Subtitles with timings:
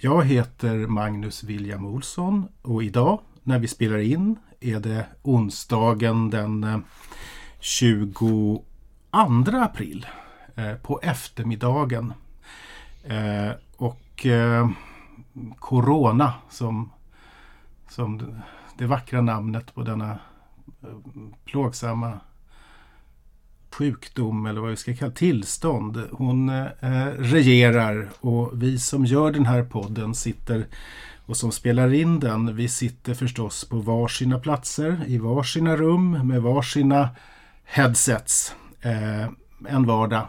[0.00, 6.64] Jag heter Magnus William Olsson och idag när vi spelar in är det onsdagen den
[6.64, 6.78] eh,
[7.60, 8.64] 22
[9.10, 10.06] april
[10.54, 12.12] eh, på eftermiddagen.
[13.04, 14.26] Eh, och
[15.58, 16.90] Corona som,
[17.88, 18.40] som
[18.78, 20.18] det vackra namnet på denna
[21.44, 22.20] plågsamma
[23.78, 26.02] sjukdom eller vad vi ska kalla tillstånd.
[26.12, 30.66] Hon eh, regerar och vi som gör den här podden sitter
[31.26, 36.42] och som spelar in den, vi sitter förstås på varsina platser i varsina rum med
[36.42, 37.08] varsina
[37.64, 38.54] headsets.
[38.80, 39.28] Eh,
[39.68, 40.26] en vardag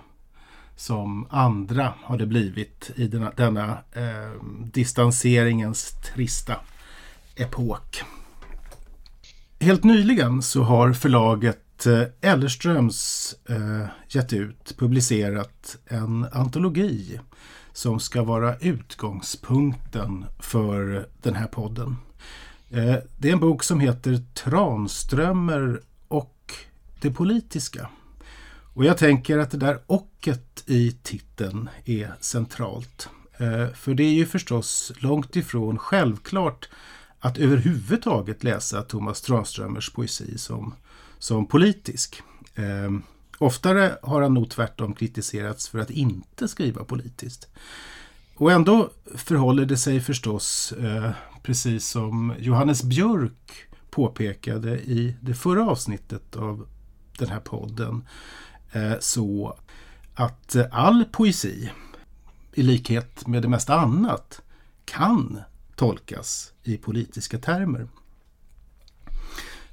[0.75, 6.55] som andra har det blivit i denna, denna eh, distanseringens trista
[7.35, 8.03] epok.
[9.59, 17.19] Helt nyligen så har förlaget att eh, Ellerströms eh, gett ut, publicerat en antologi
[17.73, 21.95] som ska vara utgångspunkten för den här podden.
[22.69, 26.53] Eh, det är en bok som heter Tranströmer och
[27.01, 27.89] det politiska.
[28.73, 33.09] Och jag tänker att det där ochet i titeln är centralt.
[33.37, 36.69] Eh, för det är ju förstås långt ifrån självklart
[37.19, 40.73] att överhuvudtaget läsa Thomas Tranströmers poesi som
[41.19, 42.21] som politisk.
[42.55, 42.91] Eh,
[43.37, 47.47] oftare har han nog tvärtom kritiserats för att inte skriva politiskt.
[48.35, 51.11] Och ändå förhåller det sig förstås, eh,
[51.43, 56.67] precis som Johannes Björk påpekade i det förra avsnittet av
[57.17, 58.07] den här podden,
[58.71, 59.57] eh, så
[60.13, 61.69] att all poesi,
[62.53, 64.41] i likhet med det mesta annat,
[64.85, 65.39] kan
[65.75, 67.87] tolkas i politiska termer.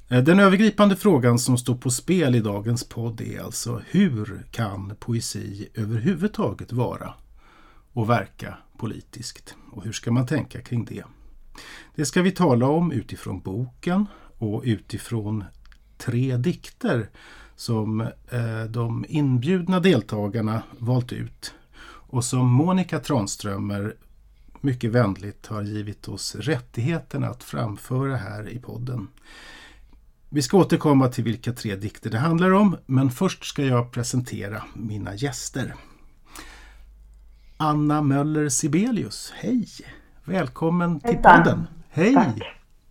[0.08, 4.96] Eh, den övergripande frågan som står på spel i dagens podd är alltså hur kan
[4.98, 7.14] poesi överhuvudtaget vara
[7.92, 9.54] och verka politiskt?
[9.72, 11.04] Och hur ska man tänka kring det?
[11.94, 14.06] Det ska vi tala om utifrån boken
[14.38, 15.44] och utifrån
[15.98, 17.10] tre dikter
[17.56, 18.00] som
[18.30, 21.54] eh, de inbjudna deltagarna valt ut
[22.08, 23.94] och som Monica Tranströmer
[24.60, 29.08] mycket vänligt har givit oss rättigheten att framföra här i podden.
[30.30, 34.62] Vi ska återkomma till vilka tre dikter det handlar om, men först ska jag presentera
[34.74, 35.74] mina gäster.
[37.56, 39.66] Anna Möller Sibelius, hej!
[40.24, 41.66] Välkommen till podden!
[41.90, 42.14] Hej!
[42.14, 42.42] Tack.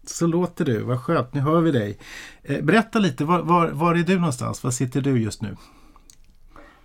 [0.04, 1.98] Så låter du, vad skönt, nu hör vi dig.
[2.44, 4.64] Eh, berätta lite, var, var, var är du någonstans?
[4.64, 5.56] Var sitter du just nu?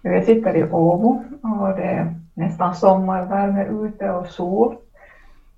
[0.03, 4.77] Jag sitter i Åbo och det är nästan sommarvärme ute och sol.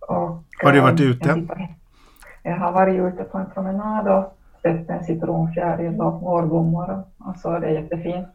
[0.01, 1.29] Och, har du varit eh, ute?
[1.29, 1.77] Jag,
[2.43, 7.59] jag har varit ute på en promenad och sett en citronfjäril och vårblommor och så,
[7.59, 8.29] det är jättefint.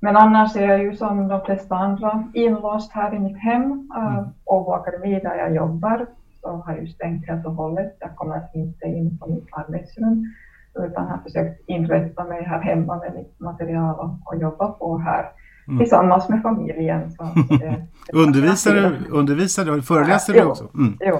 [0.00, 3.90] Men annars är jag ju som de flesta andra inlåst här i mitt hem.
[3.96, 6.06] Uh, Åbo Akademi där jag jobbar
[6.40, 7.96] så har ju stängt helt och hållet.
[8.00, 10.32] Jag kommer inte in på mitt arbetsrum
[10.78, 15.28] utan har försökt inrätta mig här hemma med mitt material och, och jobba på här
[15.68, 15.78] mm.
[15.78, 17.10] tillsammans med familjen.
[17.10, 17.56] Så det,
[18.06, 20.68] det undervisar, du, undervisar du, föreläser ja, du också?
[20.74, 20.98] Mm.
[21.00, 21.18] Jo,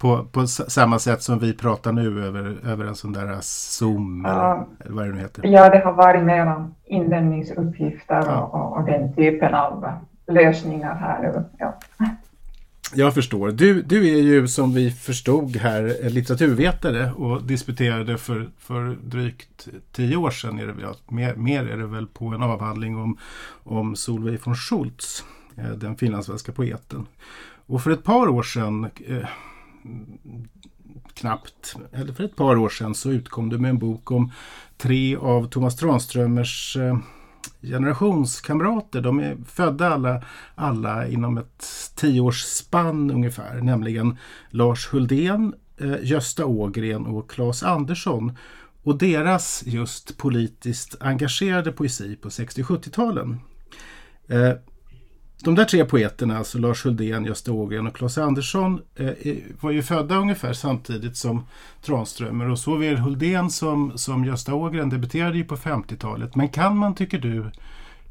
[0.00, 4.66] på, på samma sätt som vi pratar nu över, över en sån där Zoom ja.
[4.80, 5.46] eller, vad det nu heter?
[5.46, 8.40] Ja, det har varit mera inlämningsuppgifter ja.
[8.40, 9.92] och, och, den typen av
[10.26, 11.44] lösningar här nu.
[11.58, 11.78] Ja.
[12.94, 13.50] Jag förstår.
[13.50, 20.16] Du, du är ju som vi förstod här litteraturvetare och disputerade för, för drygt tio
[20.16, 20.58] år sedan.
[20.58, 23.18] Är det väl, mer, mer är det väl på en avhandling om,
[23.64, 25.24] om Solveig von Schultz,
[25.56, 27.06] eh, den finlandssvenska poeten.
[27.66, 29.28] Och för ett par år sedan eh,
[31.14, 34.32] knappt, eller för ett par år sedan så utkom du med en bok om
[34.76, 36.98] tre av Thomas Tranströmers eh,
[37.62, 39.00] generationskamrater.
[39.00, 40.24] De är födda alla,
[40.54, 41.66] alla inom ett
[41.96, 44.16] tioårsspann ungefär, nämligen
[44.50, 48.36] Lars Huldén, eh, Gösta Ågren och Claes Andersson.
[48.82, 53.40] Och deras just politiskt engagerade poesi på 60-70-talen.
[55.44, 59.82] De där tre poeterna, alltså Lars Huldén, Gösta Ågren och Claes Andersson, eh, var ju
[59.82, 61.46] födda ungefär samtidigt som
[61.82, 66.34] Tranströmer och såväl Huldén som, som Gösta Ågren debuterade ju på 50-talet.
[66.34, 67.38] Men kan man, tycker du,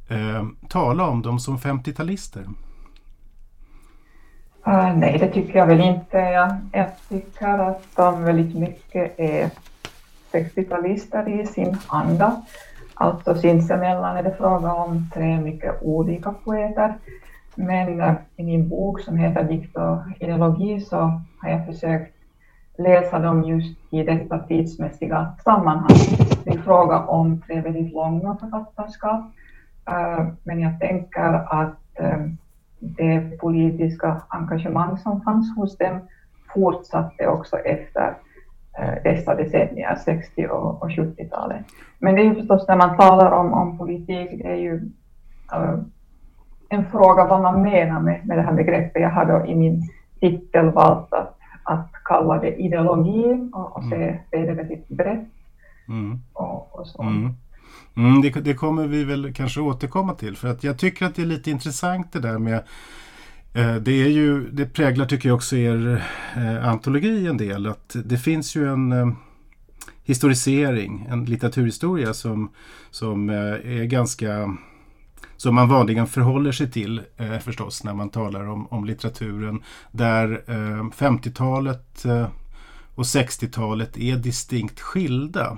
[0.10, 2.42] eh, tala om dem som 50-talister?
[2.42, 6.18] Uh, ah, nej, det tycker jag väl inte.
[6.18, 9.50] Jag, jag tycker att de väldigt mycket är
[10.32, 12.42] 60-talister i sin anda.
[13.02, 16.98] Alltså sinsemellan är det fråga om tre mycket olika poeter.
[17.56, 20.98] Men eh, i min bok som heter Dikt och ideologi så
[21.42, 22.16] har jag försökt
[22.78, 25.98] läsa dem just i detta tidsmässiga sammanhang.
[26.44, 29.32] Det är fråga om tre väldigt långa författarskap.
[29.90, 32.20] Eh, men jag tänker att eh,
[32.80, 36.00] det politiska engagemang som fanns hos dem
[36.54, 38.16] fortsatte också efter
[39.04, 41.66] dessa decennier, 60 och, och 70-talet.
[42.00, 44.74] Men det är ju förstås när man talar om, om politik, det är ju
[45.56, 45.80] uh,
[46.70, 49.02] en fråga vad man menar med, med det här begreppet.
[49.02, 49.90] Jag har då i min
[50.20, 54.18] titel valt att, att kalla det ideologi och, och se, mm.
[54.32, 55.30] se det väldigt brett.
[55.88, 56.20] Mm.
[56.34, 57.02] Och, och så.
[57.02, 57.34] Mm.
[57.96, 61.22] Mm, det, det, kommer vi väl kanske återkomma till för att jag tycker att det
[61.22, 62.62] är lite intressant det där med eh,
[63.54, 66.06] Eh, det, är ju, det präglar tycker jag också er
[66.36, 69.12] eh, antologi en del att det finns ju en eh,
[70.04, 72.52] historisering, en litteraturhistoria som,
[72.92, 74.58] som är ganska
[75.38, 79.64] som man vanligen förhåller sig till eh, förstås när man talar om, om litteraturen.
[79.92, 80.44] Där
[80.96, 82.28] 50-talet eh,
[82.96, 85.58] och 60-talet är distinkt skilda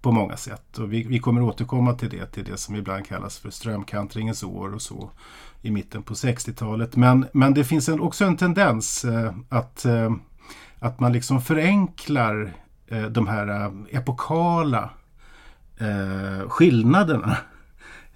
[0.00, 0.78] på många sätt.
[0.78, 4.74] Och vi, vi kommer återkomma till det, till det som ibland kallas för strömkantringens år
[4.74, 5.10] och så
[5.62, 6.96] i mitten på 60-talet.
[6.96, 10.12] Men, men det finns en, också en tendens eh, att, eh,
[10.78, 12.50] att man liksom förenklar
[12.90, 14.90] eh, de här eh, epokala
[15.80, 17.36] eh, skillnaderna.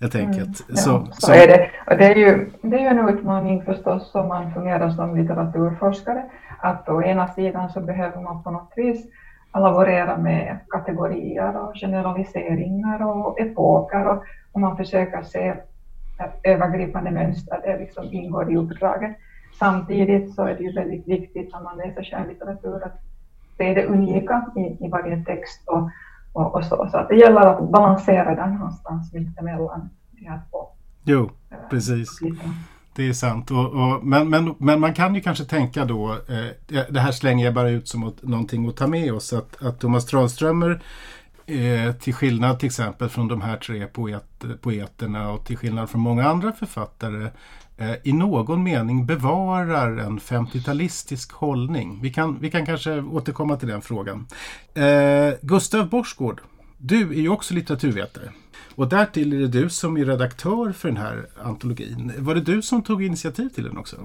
[0.01, 0.39] Helt enkelt.
[0.41, 1.71] Mm, ja, så, så, så, är det.
[1.87, 6.25] Och det är ju det är en utmaning förstås om man fungerar som litteraturforskare.
[6.59, 9.07] Att å ena sidan så behöver man på något vis
[9.55, 15.55] laborera med kategorier och generaliseringar och epoker och, och man försöker se
[16.43, 19.17] övergripande mönster, det liksom ingår i uppdraget.
[19.59, 23.01] Samtidigt så är det ju väldigt viktigt när man läser skönlitteratur att
[23.57, 25.91] se det unika i, i varje text och,
[26.33, 26.89] och, och, så.
[26.91, 30.69] Så att det gäller att balansera den någonstans mittemellan de här två.
[31.05, 31.31] Jo,
[31.71, 32.09] precis.
[32.97, 33.51] Det är sant.
[33.51, 37.45] Och, och, men, men, men man kan ju kanske tänka då, eh, det här slänger
[37.45, 40.83] jag bara ut som åt, någonting att ta med oss, att, att Thomas Tranströmer
[41.47, 46.01] eh, till skillnad till exempel från de här tre poet, poeterna och till skillnad från
[46.01, 47.29] många andra författare
[47.77, 51.99] eh, i någon mening bevarar en 50-talistisk hållning.
[52.03, 54.27] Vi kan, vi kan kanske återkomma till den frågan.
[54.75, 56.41] Eh, Gustav Borsgård,
[56.79, 58.33] du är ju också litteraturvetare.
[58.75, 62.13] Och därtill är det du som är redaktör för den här antologin.
[62.19, 63.97] Var det du som tog initiativ till den också?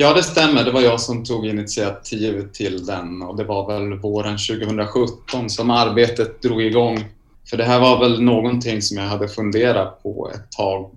[0.00, 0.64] Ja, det stämmer.
[0.64, 5.70] Det var jag som tog initiativ till den och det var väl våren 2017 som
[5.70, 7.04] arbetet drog igång.
[7.50, 10.90] För det här var väl någonting som jag hade funderat på ett tag.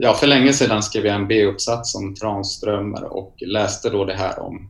[0.00, 4.38] Ja, för länge sedan skrev jag en B-uppsats om Tranströmer och läste då det här
[4.38, 4.68] om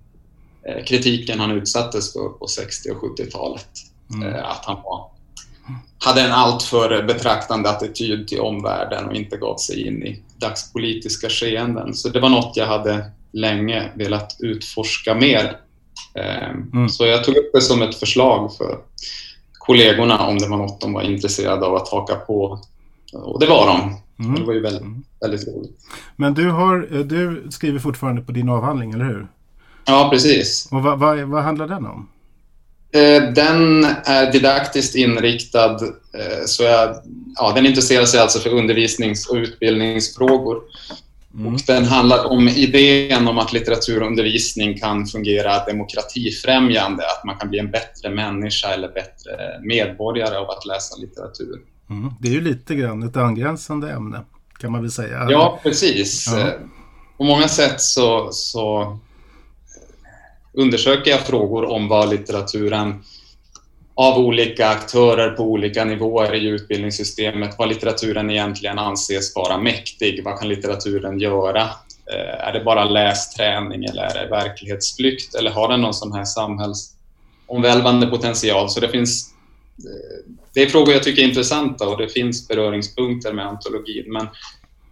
[0.68, 3.68] eh, kritiken han utsattes för på 60 och 70-talet.
[4.14, 4.28] Mm.
[4.28, 5.10] Eh, att han var
[5.98, 11.94] hade en alltför betraktande attityd till omvärlden och inte gav sig in i dagspolitiska skeenden.
[11.94, 15.56] Så det var något jag hade länge velat utforska mer.
[16.14, 16.88] Ehm, mm.
[16.88, 18.78] Så jag tog upp det som ett förslag för
[19.52, 22.60] kollegorna om det var något de var intresserade av att haka på.
[23.12, 24.00] Och det var de.
[24.24, 24.40] Mm.
[24.40, 25.04] Det var ju väldigt, mm.
[25.20, 25.78] väldigt roligt.
[26.16, 29.26] Men du, har, du skriver fortfarande på din avhandling, eller hur?
[29.86, 30.68] Ja, precis.
[30.70, 32.08] Och vad, vad, vad handlar den om?
[32.92, 36.96] Eh, den är didaktiskt inriktad, eh, så jag,
[37.37, 40.62] ja, den intresserar sig alltså för undervisnings och utbildningsfrågor.
[41.37, 41.55] Mm.
[41.55, 47.59] Och den handlar om idén om att litteraturundervisning kan fungera demokratifrämjande, att man kan bli
[47.59, 51.61] en bättre människa eller bättre medborgare av att läsa litteratur.
[51.90, 52.12] Mm.
[52.21, 54.21] Det är ju lite grann ett angränsande ämne,
[54.59, 55.26] kan man väl säga.
[55.31, 56.26] Ja, precis.
[56.33, 56.52] Ja.
[57.16, 58.99] På många sätt så, så
[60.52, 63.02] undersöker jag frågor om vad litteraturen
[63.98, 70.24] av olika aktörer på olika nivåer i utbildningssystemet, vad litteraturen egentligen anses vara mäktig.
[70.24, 71.62] Vad kan litteraturen göra?
[72.12, 76.24] Eh, är det bara lästräning eller är det verklighetsflykt eller har den någon sån här
[76.24, 78.70] samhällsomvälvande potential?
[78.70, 79.34] Så det finns
[79.78, 84.12] eh, det är frågor jag tycker är intressanta och det finns beröringspunkter med antologin.
[84.12, 84.28] Men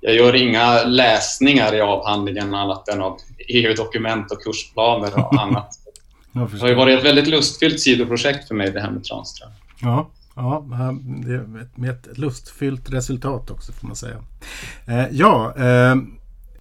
[0.00, 3.18] jag gör inga läsningar i avhandlingen annat än av
[3.48, 5.83] EU-dokument och kursplaner och annat
[6.34, 9.50] det har ju varit ett väldigt lustfyllt sidoprojekt för mig det här med Tranström.
[9.80, 10.64] Ja, ja
[11.74, 14.16] med ett lustfyllt resultat också får man säga.
[14.86, 15.96] Eh, ja, eh,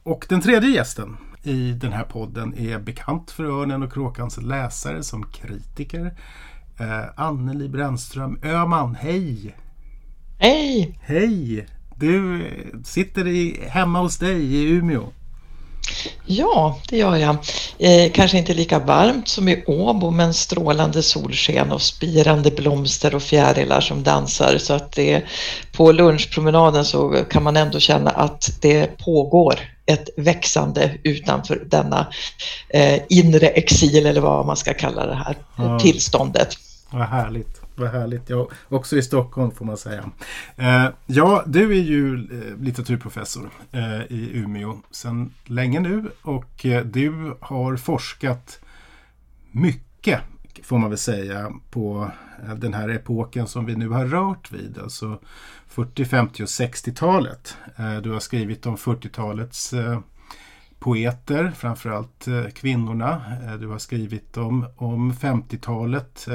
[0.03, 5.03] och den tredje gästen i den här podden är bekant för Örnen och Kråkans läsare
[5.03, 6.13] som kritiker.
[6.79, 9.55] Eh, Anneli Brännström Öman, hej!
[10.39, 10.99] Hej!
[11.01, 11.67] Hej!
[11.95, 12.45] Du
[12.83, 15.09] sitter i, hemma hos dig i Umeå.
[16.25, 17.37] Ja, det gör jag.
[17.79, 23.23] Eh, kanske inte lika varmt som i Åbo, men strålande solsken och spirande blomster och
[23.23, 24.57] fjärilar som dansar.
[24.57, 25.23] Så att det,
[25.71, 32.07] på lunchpromenaden så kan man ändå känna att det pågår ett växande utanför denna
[32.69, 35.79] eh, inre exil eller vad man ska kalla det här ja.
[35.79, 36.57] tillståndet.
[36.89, 37.62] Vad härligt.
[37.75, 38.29] Vad härligt.
[38.29, 40.09] Ja, också i Stockholm får man säga.
[40.55, 46.85] Eh, ja, du är ju eh, litteraturprofessor eh, i Umeå sedan länge nu och eh,
[46.85, 48.59] du har forskat
[49.51, 50.21] mycket
[50.63, 52.11] får man väl säga på
[52.47, 54.77] eh, den här epoken som vi nu har rört vid.
[54.77, 55.19] Alltså
[55.67, 57.57] 40, 50 och 60-talet.
[57.75, 59.99] Eh, du har skrivit om 40-talets eh,
[60.79, 63.21] poeter, framförallt kvinnorna.
[63.59, 66.27] Du har skrivit om, om 50-talet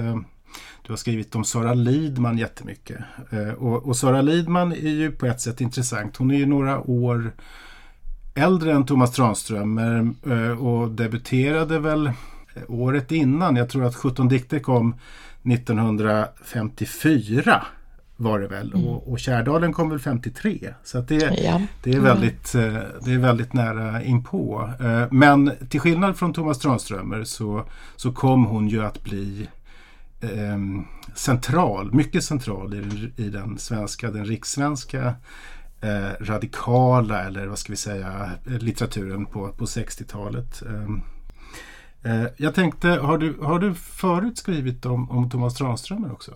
[0.83, 2.99] du har skrivit om Sara Lidman jättemycket.
[3.31, 6.17] Eh, och, och Sara Lidman är ju på ett sätt intressant.
[6.17, 7.33] Hon är ju några år
[8.35, 12.13] äldre än Thomas Tranströmer eh, och debuterade väl
[12.69, 13.57] året innan.
[13.57, 14.95] Jag tror att 17 dikter kom
[15.53, 17.67] 1954
[18.17, 18.73] var det väl.
[18.73, 18.87] Mm.
[18.87, 20.75] Och, och Kärdalen kom väl 53.
[20.85, 21.63] Så det, ja.
[21.83, 22.83] det, är väldigt, mm.
[23.05, 24.71] det är väldigt nära inpå.
[25.11, 27.65] Men till skillnad från Thomas Tranströmer så,
[27.97, 29.49] så kom hon ju att bli
[30.21, 30.59] eh,
[31.15, 35.15] central, mycket central i, i den svenska, den rikssvenska
[35.81, 40.63] eh, radikala eller vad ska vi säga litteraturen på, på 60-talet.
[40.63, 41.03] Ehm,
[42.03, 46.33] eh, jag tänkte, har du, har du förut skrivit om, om Thomas Tranströmer också?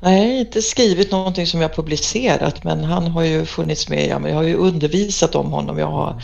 [0.00, 4.42] Nej, inte skrivit någonting som jag publicerat men han har ju funnits med, jag har
[4.42, 5.78] ju undervisat om honom.
[5.78, 6.22] Jag har,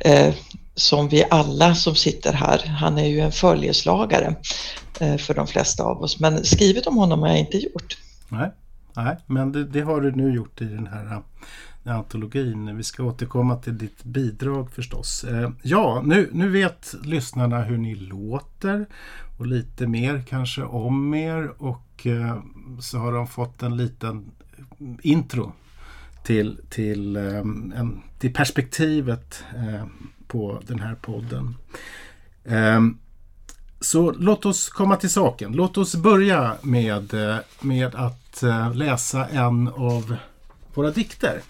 [0.00, 0.34] eh,
[0.74, 4.36] som vi alla som sitter här, han är ju en följeslagare.
[5.00, 6.20] Eh, för de flesta av oss.
[6.20, 7.98] Men skrivit om honom har jag inte gjort.
[8.28, 8.50] Nej,
[8.96, 11.22] Nej men det, det har du nu gjort i den här
[11.84, 12.76] eh, antologin.
[12.76, 15.24] Vi ska återkomma till ditt bidrag förstås.
[15.24, 18.86] Eh, ja, nu, nu vet lyssnarna hur ni låter
[19.38, 22.06] och lite mer kanske om er och
[22.80, 24.30] så har de fått en liten
[25.02, 25.52] intro
[26.24, 29.86] till, till, ehm, en, till perspektivet eh,
[30.26, 31.56] på den här podden.
[32.44, 32.98] Ehm,
[33.80, 35.52] så låt oss komma till saken.
[35.52, 40.16] Låt oss börja med, eh, med att eh, läsa en av
[40.74, 41.40] våra dikter.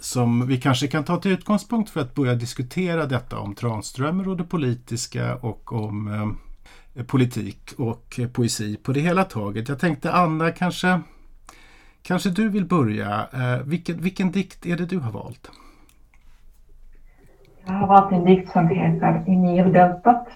[0.00, 4.36] Som vi kanske kan ta till utgångspunkt för att börja diskutera detta om Tranströmer och
[4.36, 6.08] det politiska och om
[6.94, 9.68] eh, politik och poesi på det hela taget.
[9.68, 11.00] Jag tänkte Anna, kanske,
[12.08, 13.28] kanske du vill börja.
[13.32, 15.50] Eh, vilken, vilken dikt är det du har valt?
[17.66, 20.28] Jag har valt en dikt som heter I Nildeltat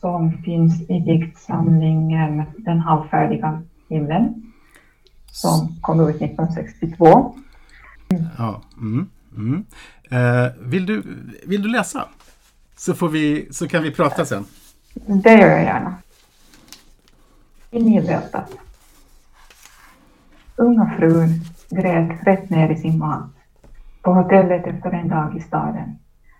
[0.00, 4.52] som finns i diktsamlingen Den halvfärdiga himlen
[5.30, 7.34] som kom ut 1962.
[8.38, 9.64] Ja, mm, mm.
[10.10, 11.02] Eh, vill, du,
[11.46, 12.08] vill du läsa?
[12.76, 14.44] Så, får vi, så kan vi prata sen.
[14.94, 15.94] Det gör jag gärna.
[17.70, 18.67] I Nildeltat.
[20.60, 21.28] Unga frun
[21.70, 23.30] grät rätt ner i sin mat
[24.02, 25.98] på hotellet efter en dag i staden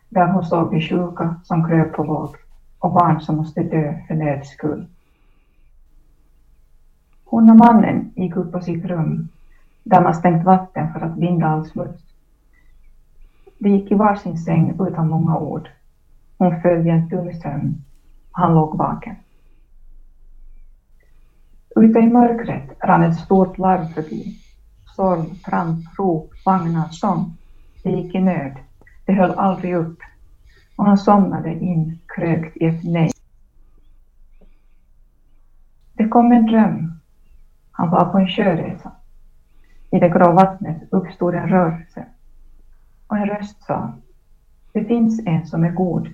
[0.09, 2.37] där hon såg de sjuka som kröp på våg
[2.79, 4.87] och barn som måste dö för nöds skull.
[7.25, 9.29] Hon och mannen gick upp på sitt rum
[9.83, 12.03] där man stängt vatten för att binda all smuts.
[13.59, 15.69] De gick i varsin säng utan många ord.
[16.39, 17.85] Hon föll i en tung sömn.
[18.33, 19.17] Han låg vaken.
[21.81, 24.39] Ute i mörkret rann ett stort larm förbi.
[24.93, 27.37] Storm, tramp, rop, vagnar, sång.
[27.83, 28.53] Det gick i nöd.
[29.07, 29.99] Det höll aldrig upp
[30.77, 33.11] och han somnade inkrökt i ett nej.
[35.93, 36.93] Det kom en dröm.
[37.71, 38.93] Han var på en sjöresa.
[39.91, 42.07] I det grå vattnet uppstod en rörelse
[43.07, 43.93] och en röst sa
[44.73, 46.09] Det finns en som är god.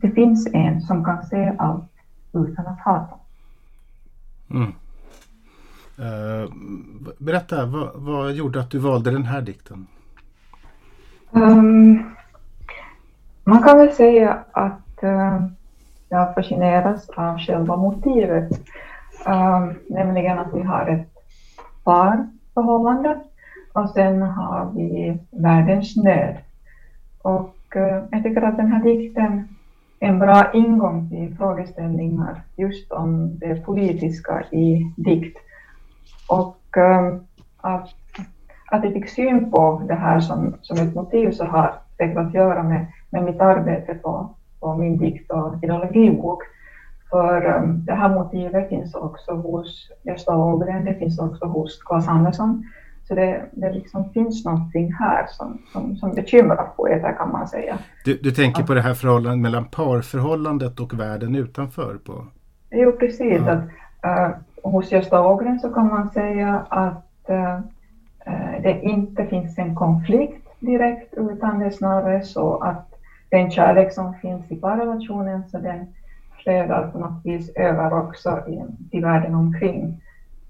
[0.00, 1.92] Det finns en som kan se allt
[2.32, 3.17] utan att hata.
[4.50, 4.72] Mm.
[5.98, 6.52] Uh,
[7.18, 9.86] berätta, vad, vad, gjorde att du valde den här dikten?
[11.30, 12.04] Um,
[13.44, 15.46] man kan väl säga att äh,
[16.08, 18.50] jag fascineras av själva motivet,
[19.26, 21.08] äh, nämligen att vi har ett
[21.84, 23.20] parförhållande
[23.72, 26.36] och sen har vi världens nöd.
[27.22, 29.48] Och äh, jag tycker att den här dikten
[30.00, 35.38] en bra ingång till frågeställningar just om det politiska i dikt.
[36.28, 37.20] Och ehm,
[37.56, 37.88] att,
[38.70, 42.34] att jag fick syn på det här som, som ett motiv så har säkert att
[42.34, 46.42] göra med med mitt arbete på, på min dikt och ideologibok.
[47.10, 52.08] För ehm, det här motivet finns också hos Gösta Ågren, det finns också hos Claes
[52.08, 52.64] Andersson
[53.08, 57.78] så det, det liksom finns någonting här som, som, som bekymrar poeter kan man säga.
[58.04, 61.94] Du, du tänker på det här förhållandet mellan parförhållandet och världen utanför?
[61.94, 62.24] På...
[62.70, 63.42] Jo, precis.
[63.46, 63.52] Ja.
[63.52, 67.60] Att, uh, hos Gösta Ågren så kan man säga att uh,
[68.62, 72.94] det inte finns en konflikt direkt utan det är snarare så att
[73.28, 75.86] den kärlek som finns i parrelationen så den
[76.42, 78.62] flödar på något vis över också i,
[78.96, 80.02] i världen omkring.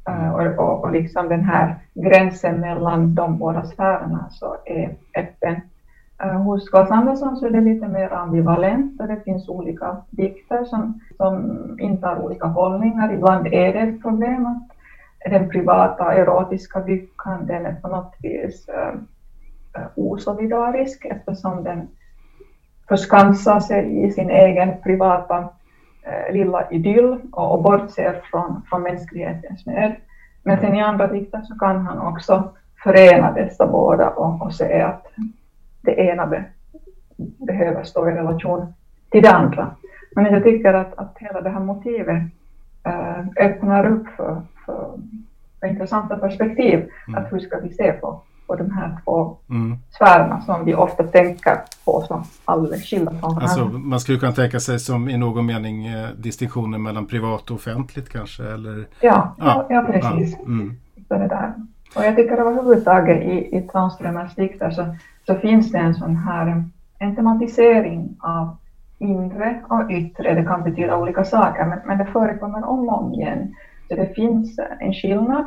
[0.09, 0.25] Mm.
[0.25, 5.61] Eh, och, och, och, liksom den här gränsen mellan de båda sfärerna så är öppen.
[6.23, 10.65] Eh, hos Claes Andersson så är det lite mer ambivalent och det finns olika dikter
[10.65, 13.13] som, som intar olika hållningar.
[13.13, 14.77] Ibland är det ett problem att
[15.31, 18.95] den privata erotiska lyckan den är på något vis äh,
[19.95, 21.89] osolidarisk eftersom den
[22.89, 25.49] förskansar sig i sin egen privata
[26.31, 29.93] lilla idyll och, och bortser från, från mänsklighetens nöd.
[30.43, 32.51] Men sen i andra dikter så kan han också
[32.83, 35.07] förena dessa båda och, och säga att
[35.81, 36.45] det ena be,
[37.17, 38.75] behöver stå i relation
[39.11, 39.71] till det andra.
[40.17, 42.23] Men jag tycker att, att hela det här motivet
[42.85, 44.99] äh, öppnar upp för, för
[45.67, 46.91] intressanta perspektiv.
[47.09, 47.21] Mm.
[47.21, 49.79] Att hur ska vi se på på de här två mm.
[49.91, 53.43] sfärerna som vi ofta tänker på som alldeles skilda från varandra.
[53.43, 57.57] Alltså, man skulle kunna tänka sig som i någon mening eh, distinktionen mellan privat och
[57.57, 58.43] offentligt kanske?
[58.43, 58.87] Eller?
[59.01, 60.37] Ja, ja, ja, precis.
[60.39, 60.77] Ja, mm.
[61.09, 61.55] det där.
[61.97, 66.65] Och jag tycker överhuvudtaget i, i Tranströmers dikter så, så finns det en sån här
[66.99, 68.57] en tematisering av
[68.99, 70.35] inre och yttre.
[70.35, 73.55] Det kan betyda olika saker men, men det förekommer om och om igen.
[73.89, 75.45] Så det finns en skillnad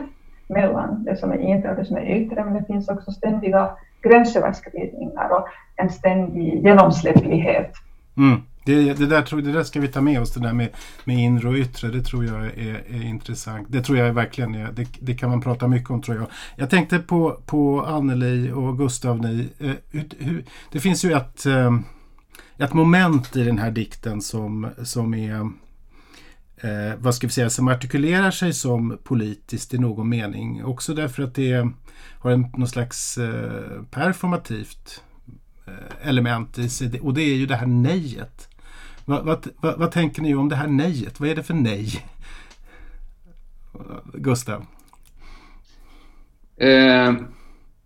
[0.51, 3.69] mellan det som är inre och det som är yttre, men det finns också ständiga
[4.01, 7.73] gränsöverskridningar och en ständig genomsläpplighet.
[8.17, 8.41] Mm.
[8.65, 10.69] Det, det, där, det där ska vi ta med oss, det där med,
[11.03, 11.87] med inre och yttre.
[11.87, 13.67] Det tror jag är, är intressant.
[13.69, 16.27] Det tror jag verkligen är, det, det, kan man prata mycket om tror jag.
[16.55, 21.79] Jag tänkte på, på Anneli och Gustav, ni, eh, hur, det finns ju ett, eh,
[22.57, 25.49] ett moment i den här dikten som, som är
[26.61, 30.65] eh, vad ska vi säga, som artikulerar sig som politiskt i någon mening.
[30.65, 31.67] Också därför att det
[32.19, 35.03] har en, någon slags eh, performativt
[35.67, 36.99] eh, element i sig.
[36.99, 38.47] Och det är ju det här nejet.
[39.05, 41.19] Vad, vad, vad, vad, tänker ni om det här nejet?
[41.19, 42.05] Vad är det för nej?
[44.13, 44.65] Gustav?
[46.57, 47.13] Eh,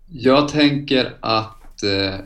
[0.08, 2.20] jag tänker att eh,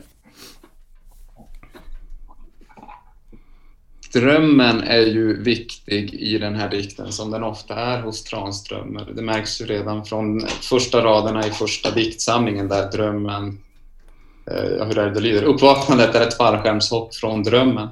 [4.12, 9.12] Drömmen är ju viktig i den här dikten som den ofta är hos Tranströmer.
[9.14, 13.58] Det märks ju redan från första raderna i första diktsamlingen där drömmen,
[14.50, 15.42] eh, hur är det det lyder?
[15.42, 17.88] Uppvaknandet är ett fallskärmshopp från drömmen.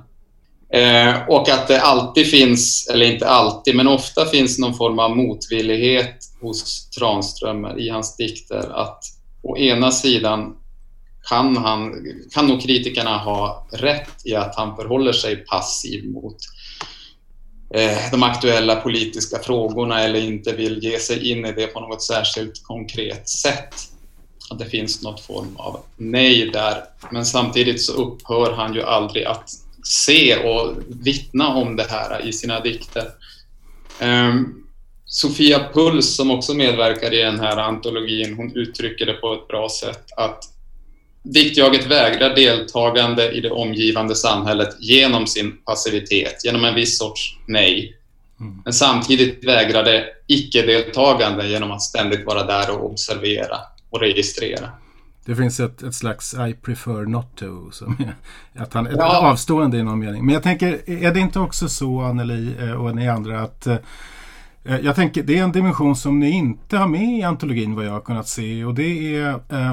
[0.72, 5.16] Eh, och att det alltid finns, eller inte alltid, men ofta finns någon form av
[5.16, 9.04] motvillighet hos Tranströmer i hans dikter att
[9.42, 10.56] å ena sidan
[11.28, 16.36] kan, han, kan nog kritikerna ha rätt i att han förhåller sig passiv mot
[17.74, 22.02] eh, de aktuella politiska frågorna eller inte vill ge sig in i det på något
[22.02, 23.74] särskilt konkret sätt.
[24.50, 26.84] Att det finns något form av nej där.
[27.10, 29.50] Men samtidigt så upphör han ju aldrig att
[29.84, 33.08] se och vittna om det här i sina dikter.
[34.02, 34.64] Um,
[35.04, 39.68] Sofia Puls, som också medverkar i den här antologin, hon uttrycker det på ett bra
[39.80, 40.57] sätt att
[41.32, 47.96] Diktjaget vägrar deltagande i det omgivande samhället genom sin passivitet, genom en viss sorts nej.
[48.40, 48.62] Mm.
[48.64, 53.56] Men samtidigt vägrar det icke-deltagande genom att ständigt vara där och observera
[53.90, 54.70] och registrera.
[55.24, 57.96] Det finns ett, ett slags I prefer not to, som
[58.54, 59.30] att han är ja.
[59.30, 60.26] avstående i någon mening.
[60.26, 63.76] Men jag tänker, är det inte också så Anneli eh, och ni andra att Eh,
[64.64, 67.86] Eh, jag tänker det är en dimension som ni inte har med i antologin vad
[67.86, 69.70] jag har kunnat se och det är eh,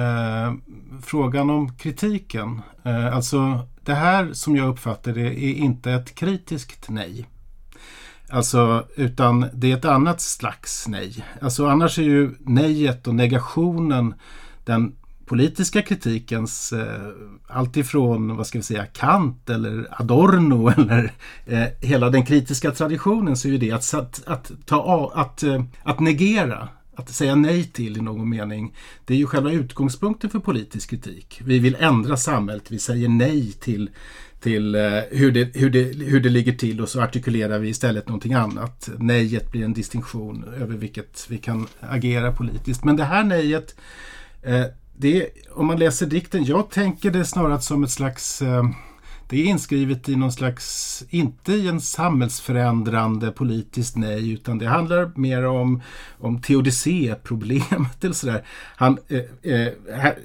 [0.00, 0.54] eh,
[1.02, 2.60] frågan om kritiken.
[2.84, 7.26] Eh, alltså det här som jag uppfattar det är inte ett kritiskt nej.
[8.30, 11.24] Alltså, utan det är ett annat slags nej.
[11.40, 14.14] Alltså annars är ju nejet och negationen
[14.64, 14.96] den
[15.28, 17.08] politiska kritikens eh,
[17.46, 21.12] alltifrån vad ska vi säga Kant eller Adorno eller
[21.46, 25.62] eh, hela den kritiska traditionen så är ju det att, att, att, ta, att, eh,
[25.82, 30.38] att negera att säga nej till i någon mening, det är ju själva utgångspunkten för
[30.38, 31.40] politisk kritik.
[31.44, 33.90] Vi vill ändra samhället, vi säger nej till,
[34.40, 38.08] till eh, hur, det, hur, det, hur det ligger till och så artikulerar vi istället
[38.08, 38.88] någonting annat.
[38.98, 42.84] Nejet blir en distinktion över vilket vi kan agera politiskt.
[42.84, 43.76] Men det här nejet
[44.42, 44.64] eh,
[44.98, 48.64] det, om man läser dikten, jag tänker det snarare som ett slags eh,
[49.28, 55.12] det är inskrivet i någon slags, inte i en samhällsförändrande politiskt nej, utan det handlar
[55.14, 55.82] mer om,
[56.18, 58.44] om teodicéproblemet eller sådär.
[58.76, 59.72] Han, eh, eh,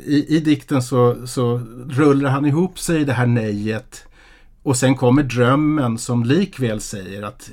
[0.05, 4.05] i, I dikten så, så rullar han ihop sig i det här nejet
[4.63, 7.51] och sen kommer drömmen som likväl säger att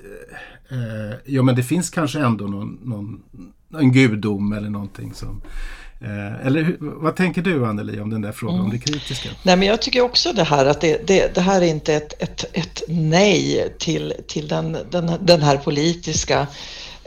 [0.71, 3.23] eh, eh ja men det finns kanske ändå någon, någon
[3.79, 5.43] en gudom eller någonting som
[6.05, 8.67] Eh, eller vad tänker du Anneli om den där frågan, mm.
[8.67, 9.29] om det kritiska?
[9.43, 12.23] Nej, men jag tycker också det här att det, det, det här är inte ett,
[12.23, 16.47] ett, ett nej till, till den, den, den här politiska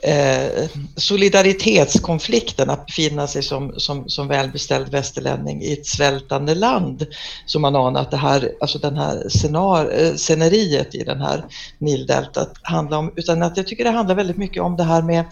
[0.04, 7.06] eh, solidaritetskonflikten att befinna sig som, som, som välbeställd västerlänning i ett svältande land
[7.46, 11.46] som man anar att det här, alltså den här scenar, eh, sceneriet i den här
[11.78, 15.26] Nildeltat handlar om, utan att jag tycker det handlar väldigt mycket om det här med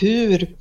[0.00, 0.56] hur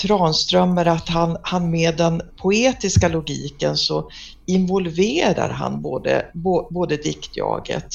[0.00, 4.08] Tranströmer att han, han med den poetiska logiken så
[4.46, 6.26] involverar han både,
[6.70, 7.94] både diktjaget,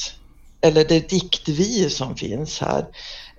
[0.60, 2.86] eller det diktvi som finns här,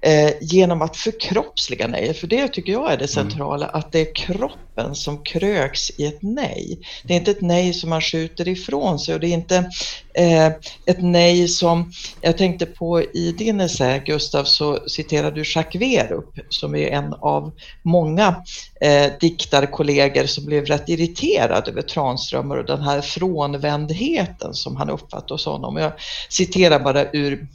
[0.01, 2.13] eh, genom att förkroppsliga nej.
[2.13, 3.29] För det tycker jag är det mm.
[3.29, 3.79] centrala, mm.
[3.79, 6.79] att det är kroppen som kröks i ett nej.
[7.03, 9.69] Det är inte ett nej som man skjuter ifrån sig och det är inte
[10.13, 10.47] eh,
[10.85, 16.39] ett nej som, jag tänkte på i din essä Gustav så citerar du Jacques Werup
[16.49, 17.51] som är en av
[17.83, 18.35] många
[18.81, 25.33] eh, diktarkollegor som blev rätt irriterad över Tranströmer och den här frånvändheten som han uppfattade
[25.33, 25.77] hos honom.
[25.77, 25.91] Jag
[26.29, 27.47] citerar bara ur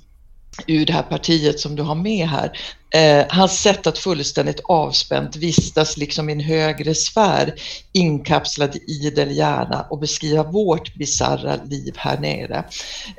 [0.66, 2.52] ur det här partiet som du har med här.
[2.94, 7.54] Eh, hans sätt att fullständigt avspänt vistas liksom i en högre sfär
[7.92, 12.64] inkapslad i idel hjärna och beskriva vårt bizarra liv här nere.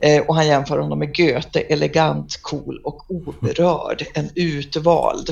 [0.01, 5.29] Eh, och han jämför honom med Goethe, elegant, cool och oberörd, en utvald.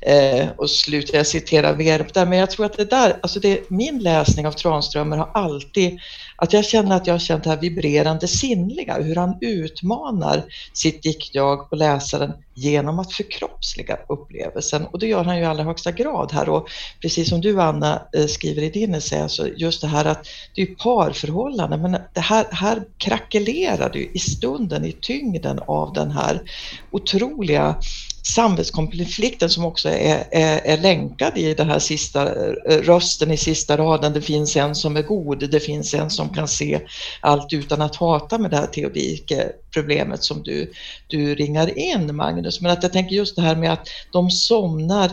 [0.00, 3.70] Eh, och slutar jag citera Verb där, men jag tror att det där, alltså det,
[3.70, 6.00] min läsning av Tranströmer har alltid
[6.36, 11.02] att jag känner att jag har känt det här vibrerande sinnliga, hur han utmanar sitt
[11.02, 14.86] diktjag och läsaren genom att förkroppsliga upplevelsen.
[14.86, 16.48] Och det gör han ju i allra högsta grad här.
[16.48, 16.68] Och
[17.02, 20.62] precis som du Anna eh, skriver i din essä, alltså just det här att det
[20.62, 26.42] är parförhållanden, men det här, här krackelerar det i stunden, i tyngden av den här
[26.90, 27.76] otroliga
[28.34, 33.76] samvetskonflikten som också är, är, är länkad i den här sista eh, rösten i sista
[33.76, 34.12] raden.
[34.12, 36.80] Det finns en som är god, det finns en som kan se
[37.20, 40.72] allt utan att hata med det här teodike-problemet som du,
[41.06, 42.60] du ringar in Magnus.
[42.60, 45.10] Men att jag tänker just det här med att de somnar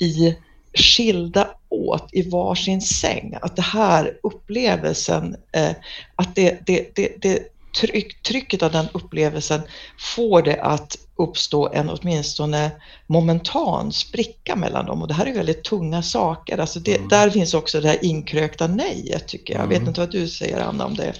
[0.00, 0.34] i
[0.74, 3.34] skilda åt i varsin säng.
[3.42, 5.70] Att det här upplevelsen, eh,
[6.16, 7.42] att det, det, det, det
[7.80, 9.60] tryck, trycket av den upplevelsen
[9.98, 12.70] får det att uppstå en åtminstone
[13.06, 16.58] momentan spricka mellan dem och det här är väldigt tunga saker.
[16.58, 17.08] Alltså det, mm.
[17.08, 19.62] Där finns också det här inkrökta nejet tycker jag.
[19.62, 19.88] Jag vet mm.
[19.88, 21.12] inte vad du säger Anna om det.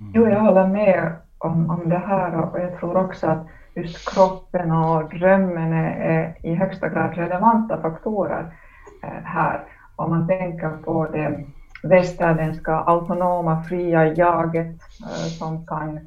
[0.00, 0.12] Mm.
[0.14, 4.70] Jo, jag håller med om, om det här och jag tror också att just kroppen
[4.70, 8.54] och drömmen är, är i högsta grad relevanta faktorer
[9.02, 9.64] eh, här.
[9.96, 11.44] Om man tänker på det
[11.82, 16.00] västerländska autonoma fria jaget eh, som kan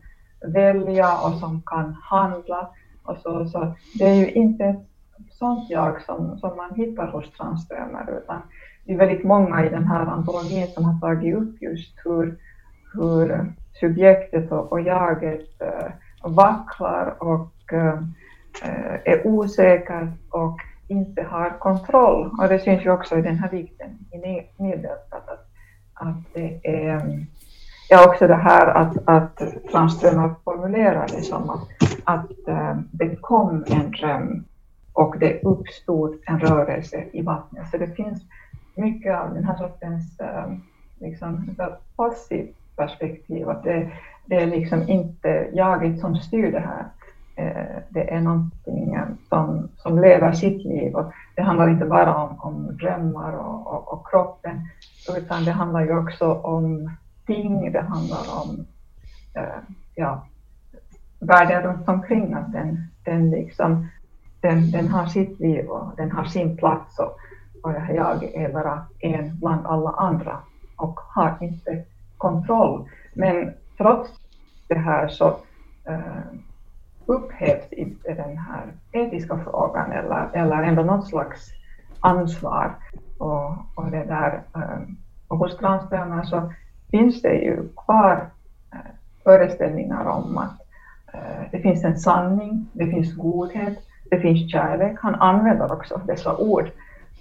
[0.48, 2.70] välja och som kan handla.
[3.04, 7.32] Och så, så det är ju inte ett sånt jag som, som man hittar hos
[7.32, 8.42] Tranströmer utan
[8.86, 12.38] det är väldigt många i den här antologin som har tagit upp just hur,
[12.94, 15.92] hur subjektet och, och jaget äh,
[16.24, 18.00] vacklar och äh,
[19.06, 22.32] är osäker och inte har kontroll.
[22.40, 24.18] Och det syns ju också i den här dikten i
[24.64, 25.48] medeltalet att,
[25.94, 27.26] att det är
[27.92, 31.68] ja, också det här att, att Tranströmer formulerar det som att,
[32.04, 34.46] att äh, det kom en dröm
[34.94, 37.70] och det uppstod en rörelse i vattnet.
[37.72, 38.24] Så det finns
[38.76, 40.54] mycket av den här sortens äh,
[41.00, 41.56] liksom,
[41.96, 43.92] passivt perspektiv, att det,
[44.26, 46.86] det är liksom inte jaget som styr det här.
[47.36, 48.98] Äh, det är någonting
[49.30, 53.94] som, som lever sitt liv och det handlar inte bara om, om drömmar och, och,
[53.94, 54.68] och kroppen,
[55.18, 56.90] utan det handlar ju också om
[57.34, 58.66] ting, det handlar om
[59.36, 59.60] eh,
[59.96, 60.26] ja,
[61.20, 63.88] världen runt omkring, att den, den, liksom,
[64.42, 67.18] den, den har sitt liv och den har sin plats och,
[67.64, 70.38] och jag är bara en bland alla andra
[70.78, 71.84] och har inte
[72.18, 72.90] kontroll.
[73.14, 74.10] Men trots
[74.68, 75.28] det här så
[75.86, 76.26] eh,
[77.06, 81.50] upphävs inte den här etiska frågan eller, eller ändå något slags
[82.00, 82.76] ansvar.
[83.18, 84.82] Och, och det där, eh,
[85.28, 86.52] och hos transpersoner så
[86.92, 88.30] finns det ju kvar
[88.74, 88.92] eh,
[89.24, 90.62] föreställningar om att
[91.14, 94.98] eh, det finns en sanning, det finns godhet, det finns kärlek.
[95.02, 96.72] Han använder också dessa ord.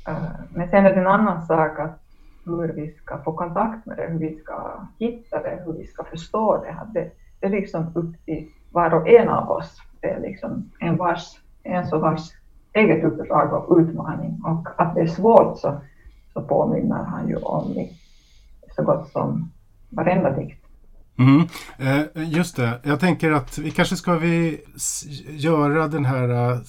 [0.08, 0.14] Eh,
[0.54, 2.02] men sen är det en annan sak att
[2.44, 6.04] hur vi ska få kontakt med det, hur vi ska hitta det, hur vi ska
[6.04, 7.00] förstå det.
[7.00, 9.82] det, det är liksom upp till var och en av oss.
[10.00, 12.30] Det är liksom en, vars, en så vars
[12.72, 15.80] eget uppdrag och utmaning och att det är svårt så,
[16.32, 17.90] så påminner han ju om det
[18.76, 19.50] så gott som
[19.90, 20.56] varenda dikt.
[21.18, 21.46] Mm.
[22.14, 24.60] Just det, jag tänker att vi kanske ska vi
[25.28, 26.60] göra den här eh,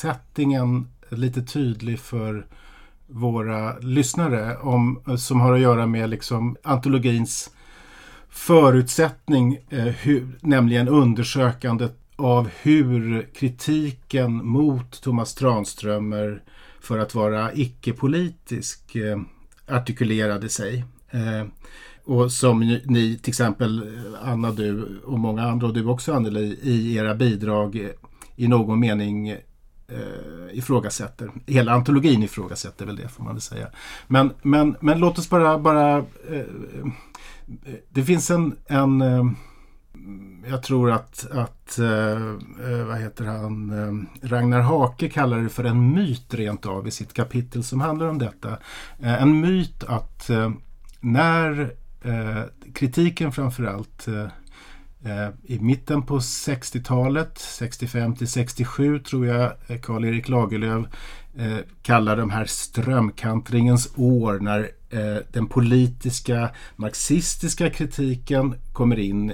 [0.00, 2.46] settingen lite tydlig för
[3.06, 7.50] våra lyssnare om, eh, som har att göra med liksom antologins
[8.28, 16.42] förutsättning, eh, hur, nämligen undersökandet av hur kritiken mot Thomas Tranströmer
[16.80, 19.20] för att vara icke-politisk eh,
[19.68, 20.84] artikulerade sig.
[21.10, 21.46] Eh,
[22.04, 23.90] och som ni, till exempel
[24.22, 27.90] Anna, du och många andra och du också Anneli, i era bidrag
[28.36, 29.38] i någon mening eh,
[30.52, 31.30] ifrågasätter.
[31.46, 33.68] Hela antologin ifrågasätter väl det får man väl säga.
[34.06, 36.46] Men, men, men låt oss bara, bara eh,
[37.88, 39.24] det finns en, en eh,
[40.50, 42.12] jag tror att, att eh,
[42.70, 46.90] eh vad heter han, eh, Ragnar Hake kallar det för en myt rent av i
[46.90, 48.50] sitt kapitel som handlar om detta.
[48.98, 50.50] Eh, en myt att eh,
[51.00, 52.42] när eh,
[52.74, 54.28] kritiken framförallt eh,
[55.04, 60.86] eh, i mitten på 60-talet, 65 till 67 tror jag eh, Karl-Erik Lagerlöf
[61.36, 64.70] eh, kallar de här strömkantringens år när
[65.32, 69.32] den politiska marxistiska kritiken kommer in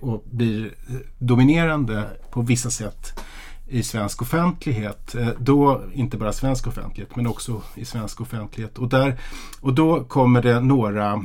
[0.00, 0.74] och blir
[1.18, 3.20] dominerande på vissa sätt
[3.68, 5.14] i svensk offentlighet.
[5.38, 8.78] Då, inte bara svensk offentlighet, men också i svensk offentlighet.
[8.78, 9.20] Och, där,
[9.60, 11.24] och då kommer det några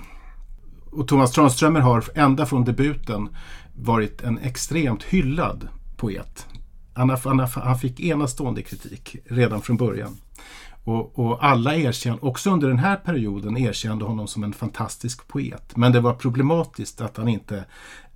[0.91, 3.29] och Thomas Tranströmer har ända från debuten
[3.75, 5.67] varit en extremt hyllad
[5.97, 6.45] poet.
[6.93, 10.17] Han, han, han fick enastående kritik redan från början.
[10.83, 15.77] Och, och, alla erkände, också under den här perioden, erkände honom som en fantastisk poet.
[15.77, 17.65] Men det var problematiskt att han inte